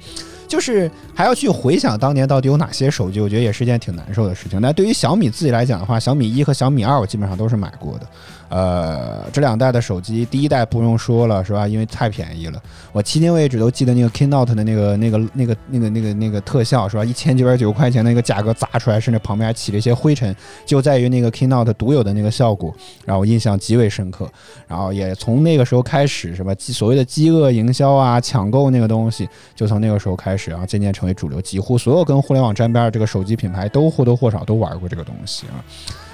[0.46, 4.60] 就是还要去回想当年到底有哪些手机，我觉得也是件挺难受的事情。
[4.60, 8.06] 那对于小米自己来讲的话，小米一和小米二我基本上都是买过的。
[8.50, 11.68] 呃，这两代的手机，第一代不用说了，是吧？
[11.68, 12.62] 因为太便宜了。
[12.94, 17.04] 我迄今为止都记得那个 Keynote 的那个、那个、那个、那个、那个、那个特效，是吧？
[17.04, 20.36] 一千九百九块钱的一个价格砸出来，甚至旁边还起了一些灰尘，
[20.66, 22.74] 就在于那个 Keynote 独有的那个效果，
[23.06, 24.30] 让我印象极为深刻。
[24.68, 31.42] 然后也从那个时候开始，什么所谓的饥饿营销啊、抢购那个东西，就从那个时候开始，然后渐渐成为主流。
[31.42, 35.60] 几乎所有跟互联网沾边的这个手机品牌，都或多或少都玩过这个东西啊。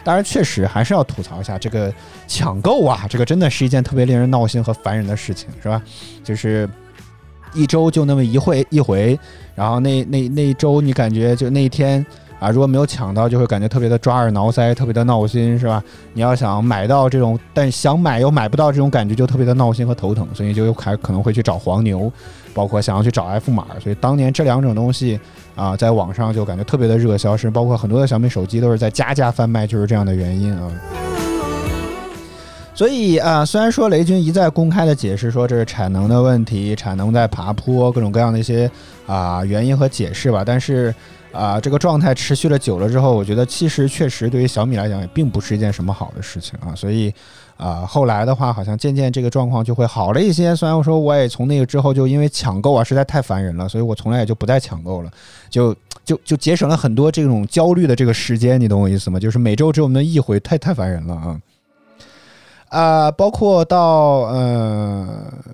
[0.03, 1.93] 当然，确实还是要吐槽一下这个
[2.27, 5.81] 抢购啊，这个真的是一件特别令人闹心和烦人的事情，是吧？
[6.23, 6.69] 就是
[7.53, 9.17] 一周就那么一会一回，
[9.55, 12.05] 然后那那那一周你感觉就那一天
[12.43, 15.81] 啊，如果没有抢到，就会感觉特别的抓耳挠腮，特别的闹心，是吧？
[16.11, 22.11] 你要想买到这种，但想买又买不到这种感觉，就特别的闹心和头疼，所以就还可能会去找黄牛，
[22.53, 25.17] 包括想要去找 F 码，所以当年这两种东西
[25.55, 30.69] 啊，在网上就感觉特别的热销，是包括很多的小米手机都是在加价贩卖，就是这样的原因啊。
[32.75, 38.69] 所以啊，虽然说雷军一再公开的解释说这是产能的问题，产能在爬坡，各种各样的一些
[39.05, 40.93] 啊原因和解释吧，但是
[41.33, 47.13] 啊这个状态持续了久了之后，我觉得其实确实对于小米来讲也并不是一件什么好的事情啊，所以
[47.57, 50.55] 啊后来的话好像渐渐这个状况就会好了一些。
[50.55, 55.11] 虽然我说我也从那个之后就因为抢购啊实在太烦人了，所以我从来也就不再抢购了，
[55.49, 55.75] 就
[56.05, 59.19] 就就节省了很多这种焦虑的这个时间，你懂我意思吗？
[59.19, 61.39] 就是每周只有那一回，太太烦人了啊。
[62.73, 65.07] 啊、包括到呃，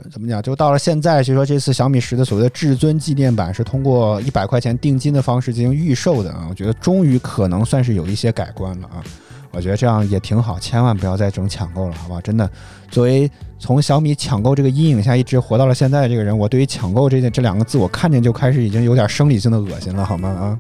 [0.10, 0.42] 怎么讲？
[0.42, 6.48] 就到了现在，就说这次小米十的所谓的至尊纪念版是通过一百块钱定金的方式进行预售的啊。
[6.50, 9.04] 我觉得终于可能算是有一些改观了啊。
[9.52, 12.22] 我觉得这样也挺好，千万不要再整抢购了，好吧？
[12.22, 12.50] 真的，
[12.90, 20.30] 作为从小米抢购这个阴影下一直活到了现在的这个人，我对于抢购这件这两个字，我看见就开始已经有点生理性的恶心了，好吗？
[20.30, 20.60] 啊。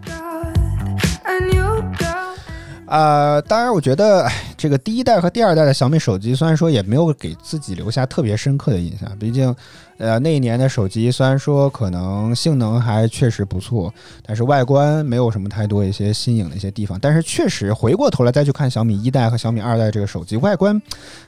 [2.88, 9.56] 呃，当然，我觉得哎这个第一代和第二代的小米手机，虽然说也没有给自己留下特别深刻的印象，毕竟，
[9.98, 17.00] 呃，那一年的手机虽然说可能性能还确实不错，但是外观没有什么太多一些新颖的一些地方。
[17.00, 20.82] 但是确实回过头来再去看小米一代和小米二代这个手机，外观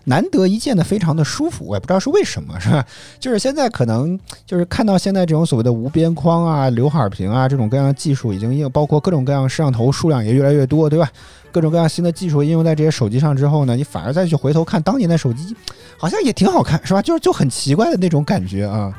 [0.04, 2.86] 难得一见的非常的舒服，我也不知道是为什么，是吧？
[3.18, 11.10] 就是现在可能就是看到现在这种所谓的无边框啊、刘海屏啊这种各样的技术，已经应包括各种各样摄像头数量也越来越多，对吧？
[11.52, 15.56] 各种各样新的技术应用在这些手机上之后呢，你反而再去回头看当年的手机，
[15.98, 17.02] 好像也挺好看，是吧？
[17.02, 18.94] 就是就很奇怪的那种感觉啊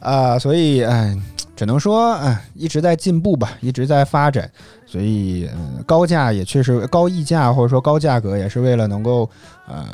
[0.00, 1.14] 啊、所以哎，
[1.54, 4.50] 只能说哎，一直在进步吧，一直在发展。
[4.86, 9.28] 所以，嗯，高价也确实高溢价或者说高价格，也是为了能够，
[9.68, 9.86] 呃，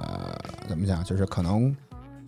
[0.68, 1.74] 怎么讲，就是可能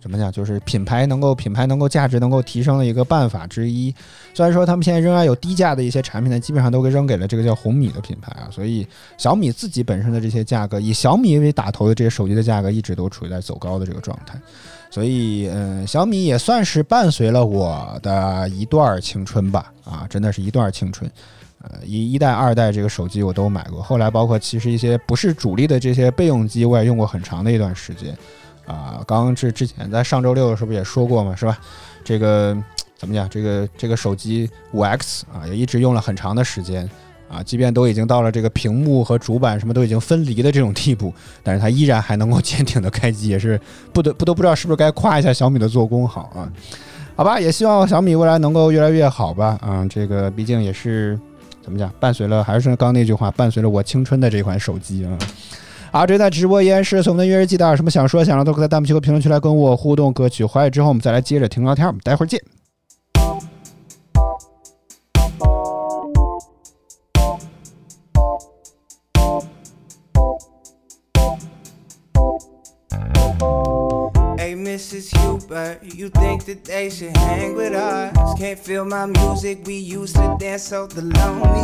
[0.01, 3.93] 怎么讲，就是品牌能够品牌能够价值能够提升的一个办法之一。
[4.33, 8.47] 虽然说他们现在仍然有低价的一些产品呢，基本上都给扔给了这个叫红米的品牌啊。
[8.49, 8.87] 所以
[9.17, 14.39] 小米自己本身的这些价格，以小米为打头的这些手机的价格，一直都处于在走高的这个状态。
[14.91, 21.09] 所以，嗯，小米也算是伴随了我的一段青春吧，啊，真的是一段青春。
[21.61, 28.17] 呃，一一代、二代这个手机我都买过，后来包括其实一些不是主力的这些备用机，我也用过很长的一段时间。
[28.69, 31.57] 啊，刚刚这之前在上周六是不是也说过嘛，是吧？
[32.03, 32.55] 这个
[32.95, 33.27] 怎么讲？
[33.27, 36.87] 这个这个手机五 X 啊，也一直用了很长的时间
[37.27, 41.11] 啊，即便都已经到了这个屏幕和主板什么都已经分离的这种地步，
[41.41, 43.59] 但是它依然还能够坚挺的开机，也是
[43.91, 46.51] 不得不都不知道是不是该夸一下小米的做工好啊？
[47.15, 49.57] 好吧，也希望小米未来能够越来越好吧。
[49.61, 51.19] 啊，这个毕竟也是。
[51.61, 51.91] 怎么讲？
[51.99, 55.15] 伴随了，还是刚刚那句话，伴随了我青春的这款手机啊！
[55.91, 60.13] 好，这在直播依然是我们的约日记，大家有什么想说、想让，都可以在弹幕区和评论区来跟我互动。
[60.13, 62.39] 歌曲回来之后，我们再来接着听聊天，我们待会儿见。
[75.81, 78.37] You think that they should hang with us?
[78.37, 81.59] Can't feel my music, we used to dance so the lonely.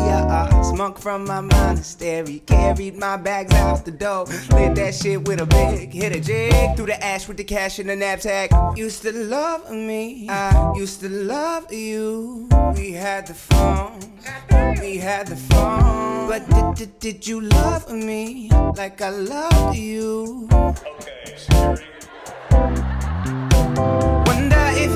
[0.76, 4.26] Monk from my monastery, carried my bags out the door.
[4.52, 7.80] Lit that shit with a big hit a jig through the ash with the cash
[7.80, 8.52] in the knapsack.
[8.76, 12.50] Used to love me, I used to love you.
[12.76, 14.00] We had the phone,
[14.82, 16.28] we had the phone.
[16.28, 20.50] But did, did, did you love me like I loved you?
[20.52, 20.82] Wonder
[21.26, 21.95] if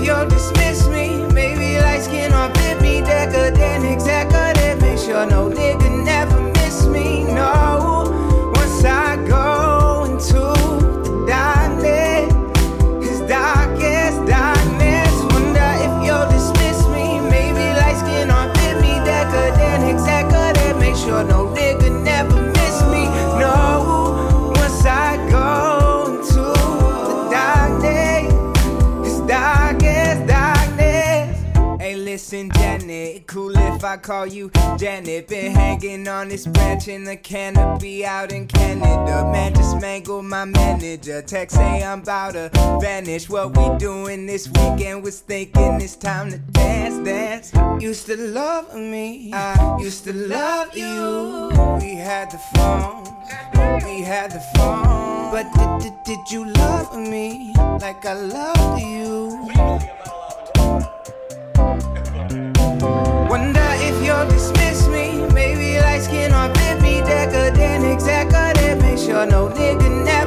[0.10, 1.06] you'll dismiss me.
[1.34, 3.02] Maybe light skin or fit me.
[3.02, 4.82] Decadent, executive.
[4.82, 5.89] Make sure no nigga
[33.80, 35.30] if I call you Janet.
[35.30, 39.24] Been hanging on this branch in the canopy out in Canada.
[39.32, 41.22] Man, just mangled my manager.
[41.22, 42.50] Text say I'm about to
[42.82, 43.30] vanish.
[43.30, 47.82] What we doing this weekend was thinking it's time to dance, dance.
[47.82, 49.32] Used to love me.
[49.34, 51.50] I used to love you.
[51.82, 53.06] We had the phone.
[53.86, 55.32] We had the phone.
[55.32, 60.10] But did, did, did you love me like I loved you?
[63.30, 63.69] Wonder if
[64.10, 65.06] you'll dismiss me.
[65.34, 67.02] Maybe lights cannot fit me.
[67.02, 68.32] Decadent, exact,
[68.82, 70.19] Make sure no nigga now.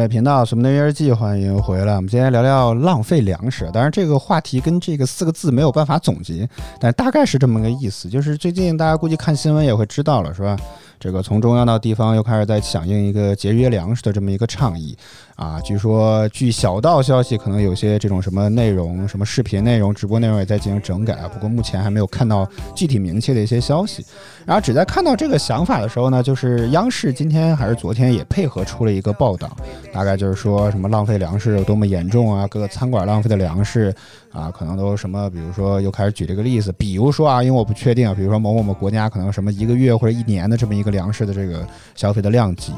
[0.00, 1.94] 在频道，什么的约日记，欢迎回来。
[1.94, 3.68] 我们今天聊聊浪费粮食。
[3.70, 6.48] 当然，这个话题跟这个四个字没有办法总结，
[6.80, 8.08] 但大概是这么个意思。
[8.08, 10.56] 就是最近大家估计看新闻也会知道了，是吧？
[10.98, 14.96] 这个从中央到地方又开始在响应一个节约粮食的这么一个倡议
[15.40, 21.26] 啊，据说据小道消息，可能有些这种什么内容、什么视频内容、直播内容也在进行整改啊。
[21.32, 24.04] 不过目前还没有看到具体明确的一些消息。
[24.44, 29.50] 然后只在看到这个想法的时候呢，就是央视今天还是昨天也配合出了一个报道，
[29.90, 33.94] 大概就是说什么浪费粮食有多么严重啊，各个餐馆浪费的粮食
[34.32, 42.74] 啊，可能都什么，比如说又开始举这个例子，比如说啊，因为我不确定啊，比如说某某某国家可能什么一个月或者一年的这么一个粮食的这个消费的量级。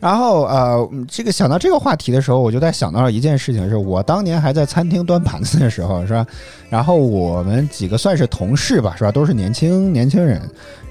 [0.00, 6.26] 然后呃，这个想到这个话题的时候，我就在想到了一件事情，是我当年还在餐厅端盘子的时候，是吧？
[6.70, 9.12] 然后我们几个算是同事吧，是吧？
[9.12, 10.40] 都是年轻年轻人，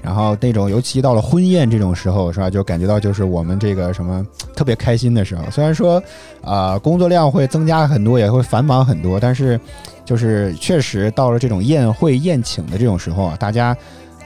[0.00, 2.48] 然后那种尤其到了婚宴这种时候，是吧？
[2.48, 5.42] 就感觉到就是我们这个什么特别开心的时候。
[5.50, 6.00] 虽然说
[6.40, 9.58] 啊、工作量会增加很多，也会繁忙很多，但是
[10.04, 13.76] 就是确实到了这种宴会宴请的这种时候啊，大家。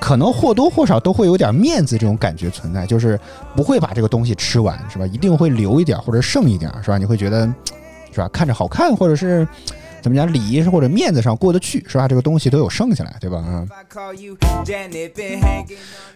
[0.01, 3.19] 可能或多或少都会有点面子这种感觉存在，就是
[3.57, 5.07] 不会把这个东西吃完，是吧？
[5.07, 6.99] 一定会留一点或者剩一点，是吧？
[6.99, 7.47] 你会觉得，
[8.13, 8.29] 是吧？
[8.29, 9.47] 看着好看，或者是
[10.05, 12.07] 怎么讲，礼仪或者面子上过得去，是吧？
[12.07, 13.39] 这个东西都有剩下来，对吧？
[13.39, 13.67] 啊、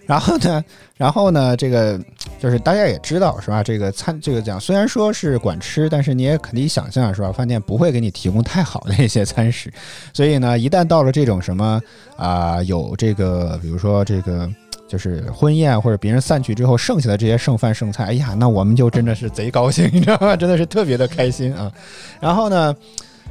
[0.06, 0.64] 然后呢，
[0.94, 1.98] 然后呢，这个
[2.38, 3.62] 就是大家也知道是吧？
[3.62, 7.32] 这个餐这个讲虽然说是管吃，但是你也肯定想象是吧？
[7.32, 9.72] 饭店不会给你提供太好的一些餐食，
[10.12, 11.80] 所以呢，一旦到了这种什么
[12.18, 14.46] 啊、有这个比如说这个。
[14.88, 20.34] 就是婚宴或者别人散去之后剩下的这些剩饭剩菜，哎呀，那我们就真的是贼高兴，你知道吗？
[20.34, 21.70] 真的是特别的开心啊。
[22.18, 22.74] 然后呢，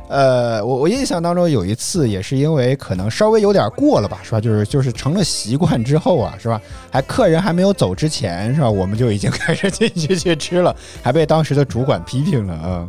[0.09, 4.39] 呃，我我印象当中有一次也是因为可能稍微有点过了吧，是吧？
[4.39, 6.61] 就是就是成了习惯之后啊，是吧？
[6.89, 8.69] 还客人还没有走之前，是吧？
[8.69, 12.87] 我们就已经开始进去去吃了，还被当时的主管批评了啊。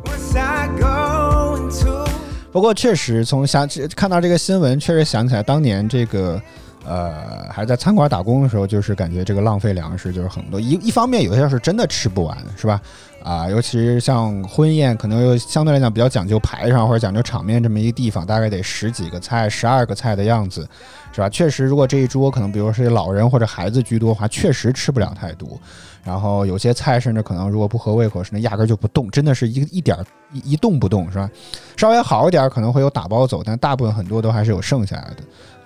[2.53, 6.41] 不过确实从想起看到这个新闻，确实想起来当年这个。
[6.87, 10.59] 呃，还在餐馆打工的时候，就是感觉这个浪费粮食就是很多。
[10.59, 12.81] 一一方面，有些是真的吃不完，是吧？
[13.23, 20.67] 啊，尤其是像婚宴，可能又相对来讲比较讲究排场或者讲究场面这么一个地方，大概得十几个菜、十二个菜的样子，
[21.13, 21.29] 是吧？
[21.29, 25.61] 确实，如果这一桌可能比如说是老人或者孩子居多的话，确实吃不了太多。
[26.05, 31.29] 然后有些菜甚至可能如果不合胃口，甚至压根就不动，真的是一一点儿一一动不动，是吧？
[31.77, 35.17] 稍微好一点可能会有打包走，但大部分很多都还是有剩下来的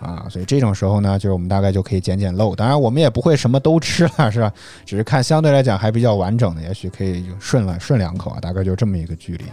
[0.03, 0.27] 啊。
[0.29, 2.55] 所以这种时候呢，就是我们大概就可以捡捡漏。
[2.55, 4.53] 当然，我们也不会什么都吃了， 是吧？
[4.85, 9.45] 只是看相对来讲还比较完整的，也许可以就顺了顺两口啊，大概就这么一个距离。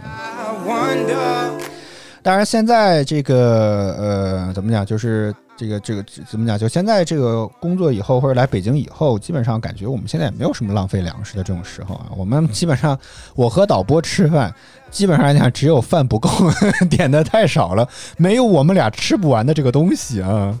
[2.22, 12.06] 当然，现在这个呃，怎么讲，就是这个这个怎么讲，就现在这个工作以后或者来北京以后，基本上感觉我们现在也没有什么浪费粮食的这种时候啊。
[12.16, 12.98] 我们基本上，
[13.34, 14.50] 我和导播吃饭，
[14.90, 16.30] 基本上来讲只有饭不够，
[16.88, 17.86] 点的太少了，
[18.16, 20.58] 没有我们俩吃不完的这个东西啊。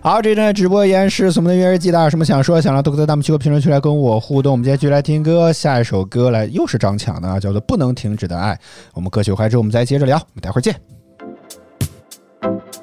[0.00, 4.52] 好，这阵直播依然是我们的音乐日记，大家有什么想说想聊，都可以在弹幕区和评论区来跟我互动。
[4.52, 8.54] 我们今天继续来听歌，下一首歌来又是张强的啊，叫做《不能停止的爱》。
[8.94, 11.01] 我们歌曲回来之后，我们再接着聊，我们待会儿见。
[12.42, 12.81] 轻松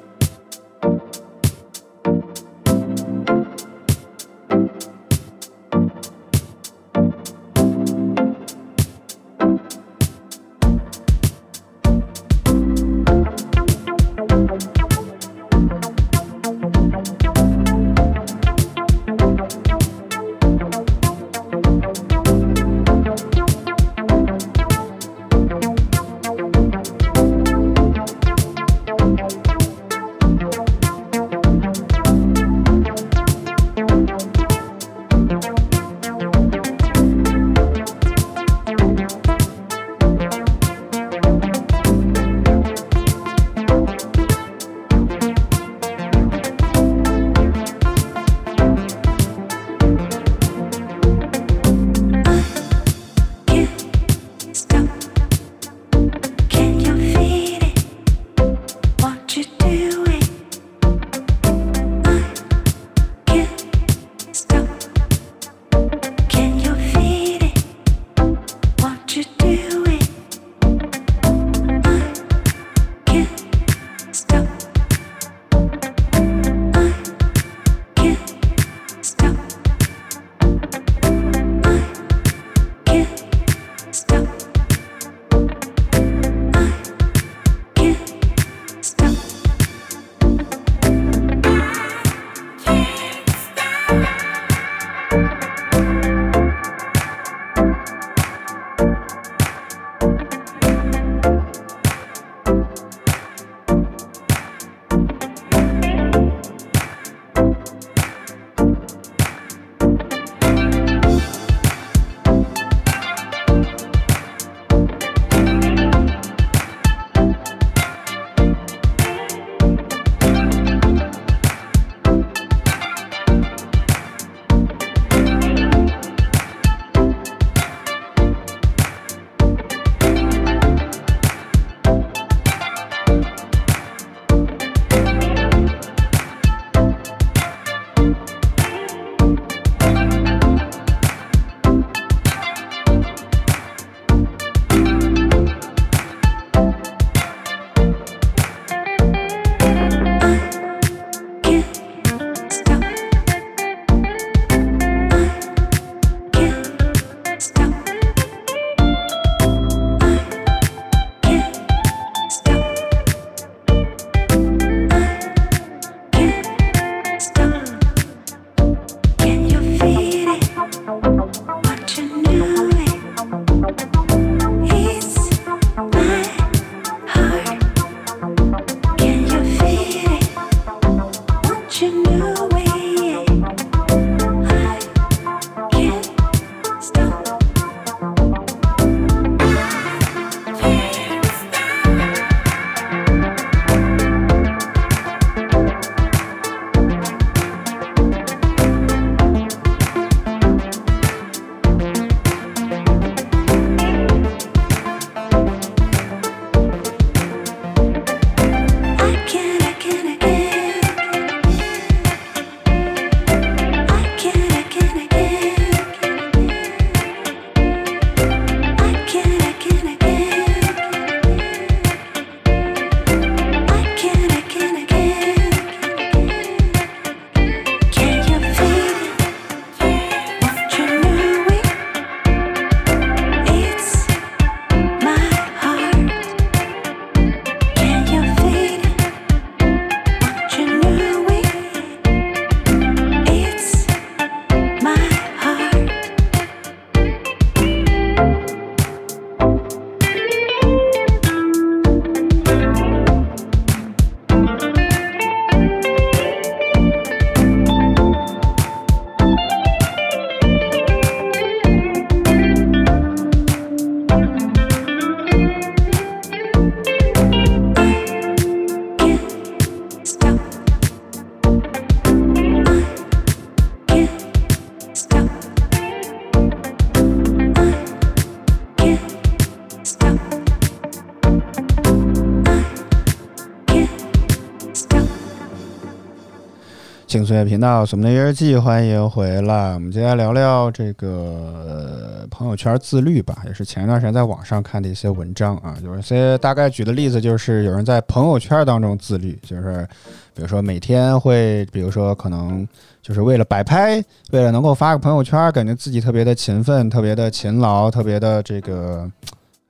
[287.34, 289.74] 乐频道，我们的日记，欢迎回来。
[289.74, 295.76] 我们今天聊聊这个、朋友圈自律吧，也是前一段时间在网上看的一些文章啊。
[295.84, 299.86] 有一些大概举的例子就是，有人在朋友圈当中自律，就是
[300.34, 302.66] 比如说每天会，比如说可能
[303.00, 304.02] 就是为了摆拍，
[304.32, 309.08] 为了能够发个朋友圈，感觉自己特别的勤奋，特别的勤劳，特别的这个。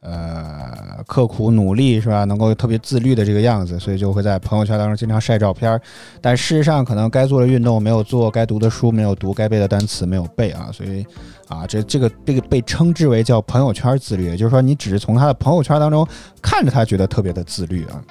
[0.00, 2.24] 呃，刻苦努力是吧？
[2.24, 5.78] 能够特别自律的这个样子，所以就会在朋友圈当中经常晒照片。
[6.22, 10.70] 但事实上，可能该做的运动没有做，该读的书没有读，该背的单词没有背啊。
[10.72, 11.04] 所以
[11.48, 16.06] 啊，这这个这个被称之为叫朋友圈自律，也就是说，你只是从他的朋友圈当中
[16.40, 18.02] 看着他觉得特别的自律啊。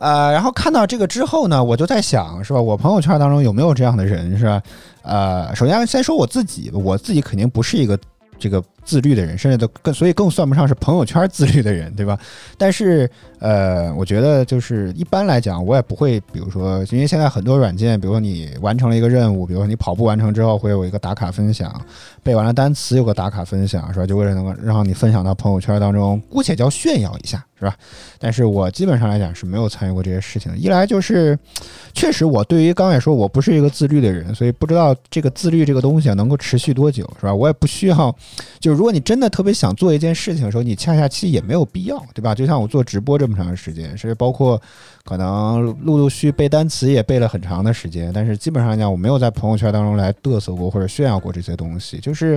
[0.00, 2.60] 呃，然后看到这个之后呢，我就在想，是吧？
[2.60, 4.60] 我朋友圈当中有没有这样的人，是吧？
[5.02, 7.96] 呃，首先先说我自己，我自己肯定不是一个
[8.36, 12.18] 这个自律的人，甚至都更，所以更算不上是朋友圈自律的人，对吧？
[12.58, 13.08] 但是，
[13.38, 21.80] 呃，我觉得就是一般来讲，我也不会，比如说，因为现在很多软件，比如说你完成了一个任务，比如说你跑步完成之后会有一个打卡分享，
[22.22, 24.06] 背完了单词有个打卡分享，是吧？
[24.06, 27.76] 就为了能够让你分享到朋友圈当中，姑且叫炫耀一下，是吧？
[28.18, 30.52] 但是我基本上来讲是没有参与过这些事情。
[30.58, 31.38] 一来就是，
[31.94, 37.32] 确实我对于刚才说我不是一个自律的人，所以不知道这个自律这个东西啊能够持续多久，是吧？
[37.32, 38.12] 我也不需要，
[38.58, 42.34] 就如果你真的特别想做一件事情的时候，你恰恰其实也没有必要，对吧？
[42.34, 44.60] 就像我做直播这么长时间，甚至包括
[45.04, 52.36] 可能陆陆续背单词也背了很长的时间，但是基本上来讲，我没有在朋友圈当中来嘚瑟过或者炫耀过这些东西，就是。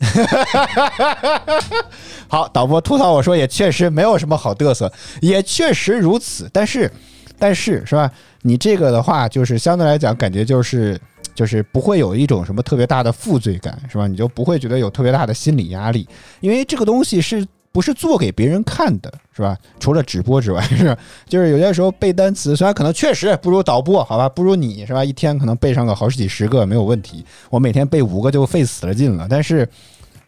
[2.28, 6.48] 好，导播吐槽我说也确实没有什么好嘚瑟，也确实如此。
[6.52, 6.90] 但是，
[7.38, 8.10] 但是是吧？
[8.42, 11.00] 你这个的话，就是相对来讲，感觉就是
[11.34, 14.06] 就是不会有一种什么特别大的负罪感，是吧？
[14.06, 16.06] 你就不会觉得有特别大的心理压力，
[16.40, 19.58] 因为这个东西是不是做给别人看的，是吧？
[19.80, 20.96] 除了直播之外，是
[21.26, 25.04] 就是有些时候背单词，虽然可能确实不如导播，好吧，不如你是吧？
[25.04, 29.68] 一天可能背上个好几十个没有问题，我每天背五个就费死了劲了，但是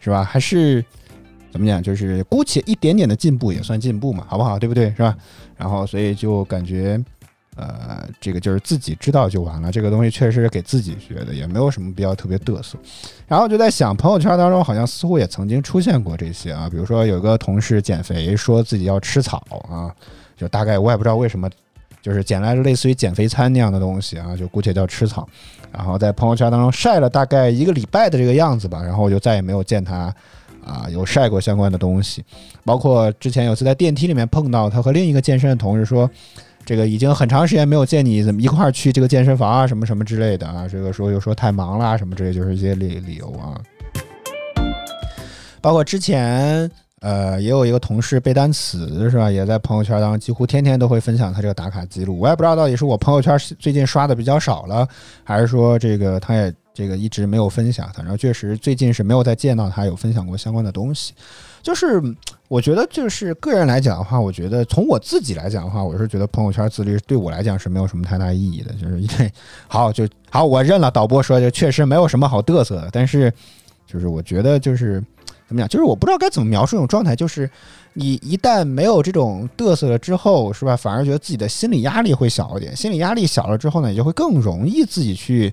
[0.00, 0.24] 是吧？
[0.24, 0.84] 还是
[1.52, 1.80] 怎么讲？
[1.80, 4.58] 就是姑且一点点的进步也算进步嘛，好不好？
[4.58, 4.90] 对不对？
[4.90, 5.16] 是吧？
[5.56, 7.00] 然后所以就感觉。
[7.56, 12.78] 呃，这个就是自己知道就完了，这个东西确实是给自己学的，也没有什么必要特别嘚瑟。
[13.26, 19.90] 然后就在想，朋友圈当中好像似乎也曾经出现过这些啊，比如说有个同事减肥，说自己要吃草啊，
[20.36, 21.48] 就大概我也不知道为什么，
[22.02, 25.26] 就是捡来类似于减肥餐那样的东西啊，就姑且叫吃草，
[25.72, 30.14] 然后在朋友圈当中晒了大概一个礼拜的这个样子吧，然后我就再也没有见他。
[30.66, 32.24] 啊，有晒过相关的东西，
[32.64, 36.10] 包括之前有次在电梯里面碰到他和另一个健身的同事说，
[36.66, 43.54] 这个已经很长时间没有见你，怎么一块儿去这个健身房啊，什么什么之类的啊，这个说又说太忙啦，什么之类，就是一些理理由啊。
[45.60, 46.68] 包括之前
[47.00, 54.86] 呃也有一个同事背单词是吧，也在朋友圈当中几乎天天都会分享他这个打卡记录，我也不知道到底是我朋友圈最近刷的比较少了，
[55.22, 61.14] 还是说这个他也这个一直没有分享，反正确实最近是没有再见到他有分享过相关的东西。
[61.66, 62.00] 就是
[62.46, 68.72] 我觉得，就是个人来讲的话，我觉得从我自己来讲的话，我是觉得朋友圈自律对我来讲是没有什么太大意义的。
[68.74, 69.28] 就是因为
[69.66, 70.88] 好就好，我认了。
[70.92, 73.32] 导播说就确实没有什么好嘚瑟的，但是
[73.84, 75.02] 就是我觉得就是
[75.48, 77.50] 怎么讲，就是我不知道该怎么描述这种状态，就是
[77.94, 80.76] 你一旦没有这种嘚瑟了之后，是吧？
[80.76, 85.52] 反而觉得自己的心理压力会小一点，心理压力小了之后呢，也就会更容易自己去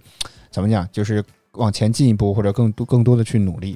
[0.51, 3.75] 怎么讲，就是往前进一步，或者更多更多的去努力。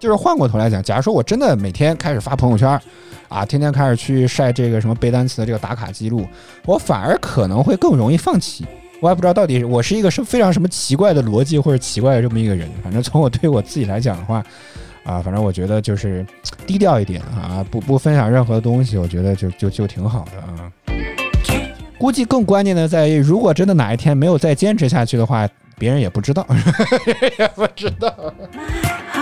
[0.00, 2.80] 就是换过头来讲，假如说我真的每天开始发朋友圈，
[3.28, 6.26] 啊，天天开始去晒这个什么背单词的这个打卡记录，
[6.64, 8.64] 我反而可能会更容易放弃。
[9.00, 12.68] 我也不知道到底我是一个是非常什么奇怪的逻辑或者奇怪的这么一个人。
[12.82, 14.42] 反正从我对我自己来讲的话，
[15.04, 16.26] 啊，反正我觉得就是
[16.66, 20.72] 低调一点啊，不不分享任何东西，我觉得就就就挺好的啊。
[21.98, 25.46] 估计更关键的在于，如果真的哪一天没有再坚持下去的话，
[25.78, 26.46] 别人也不知道，
[27.38, 28.14] 也不知道。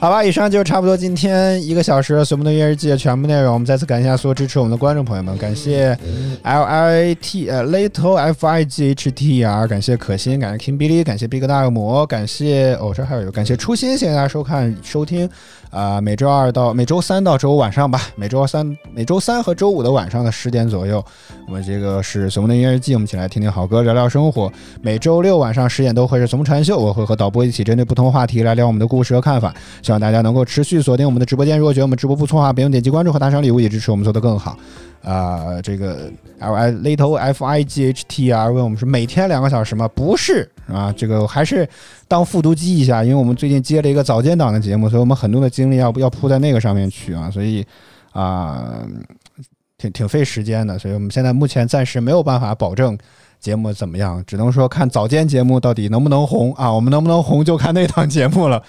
[0.00, 3.52] 好吧，以上就是差不多今天一个小时随梦的音乐日记的全部内容。
[3.52, 5.98] 我们再次感谢所有支持我们的观众朋友们，感谢
[6.44, 15.28] L I T 呃 Little F I G H T R，感谢可心，感谢 King Billy，感谢 Big 大恶魔，感谢哦这还有一个感谢初心，谢谢大家收看收听。
[15.70, 21.04] 啊、每周二到每周三到周五晚上吧，每周三每周三和周五的晚上的十点左右，
[21.46, 24.50] 我们这个是熊的音乐日记，我们一起来听听好歌，聊聊生活。
[24.80, 29.54] 每周六晚上十点都会是熊传秀，我会和导播一起针对不同话题来聊我们的故事和看法。
[29.82, 31.58] 希望大家能够持续锁定我们的直播间。
[31.58, 34.56] 如果觉得我们直播不错的话，别忘点击关注和打赏礼物，也支持我们做得更好。
[35.02, 39.88] 啊、这个 L I Little F I G H T R 问我们是每天两个小时吗？
[39.94, 41.68] 不是啊，这个还是
[42.06, 47.66] 当复读机一下，因为我们最近接了一个早间档的节目，所以我们很多的精力要要扑在那个上面去啊，所以
[48.12, 48.82] 啊。
[49.80, 52.98] 挺挺费时间的，所以我们现在目前暂时没有办法保证
[53.38, 58.60] 节目怎么样，只能说看早间节目到底能不能红啊，我们能不能红就看那档节目了。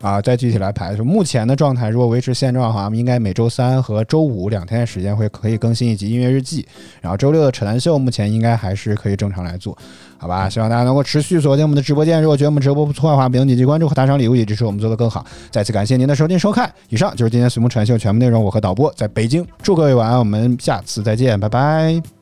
[0.00, 6.64] 啊，再具体来排，就目前的状态，如果维持现状的话，我们应该每周三和周五两天的时间会可以更新一集音乐日记，
[7.00, 9.76] 然后周六的扯淡秀目前应该还是可以正常来做，
[10.16, 10.48] 好吧？
[10.48, 15.26] 希望大家能够持续锁定我们的直播间，如果觉得我们直播不错的话，别忘点击关注和打赏礼物，以支持我们做得更好。
[15.50, 22.17] 再次感谢您的收听收看，以上就是今天随梦扯淡秀全部内容，我和导播在北京，祝各位晚安，我们下次再见，拜拜。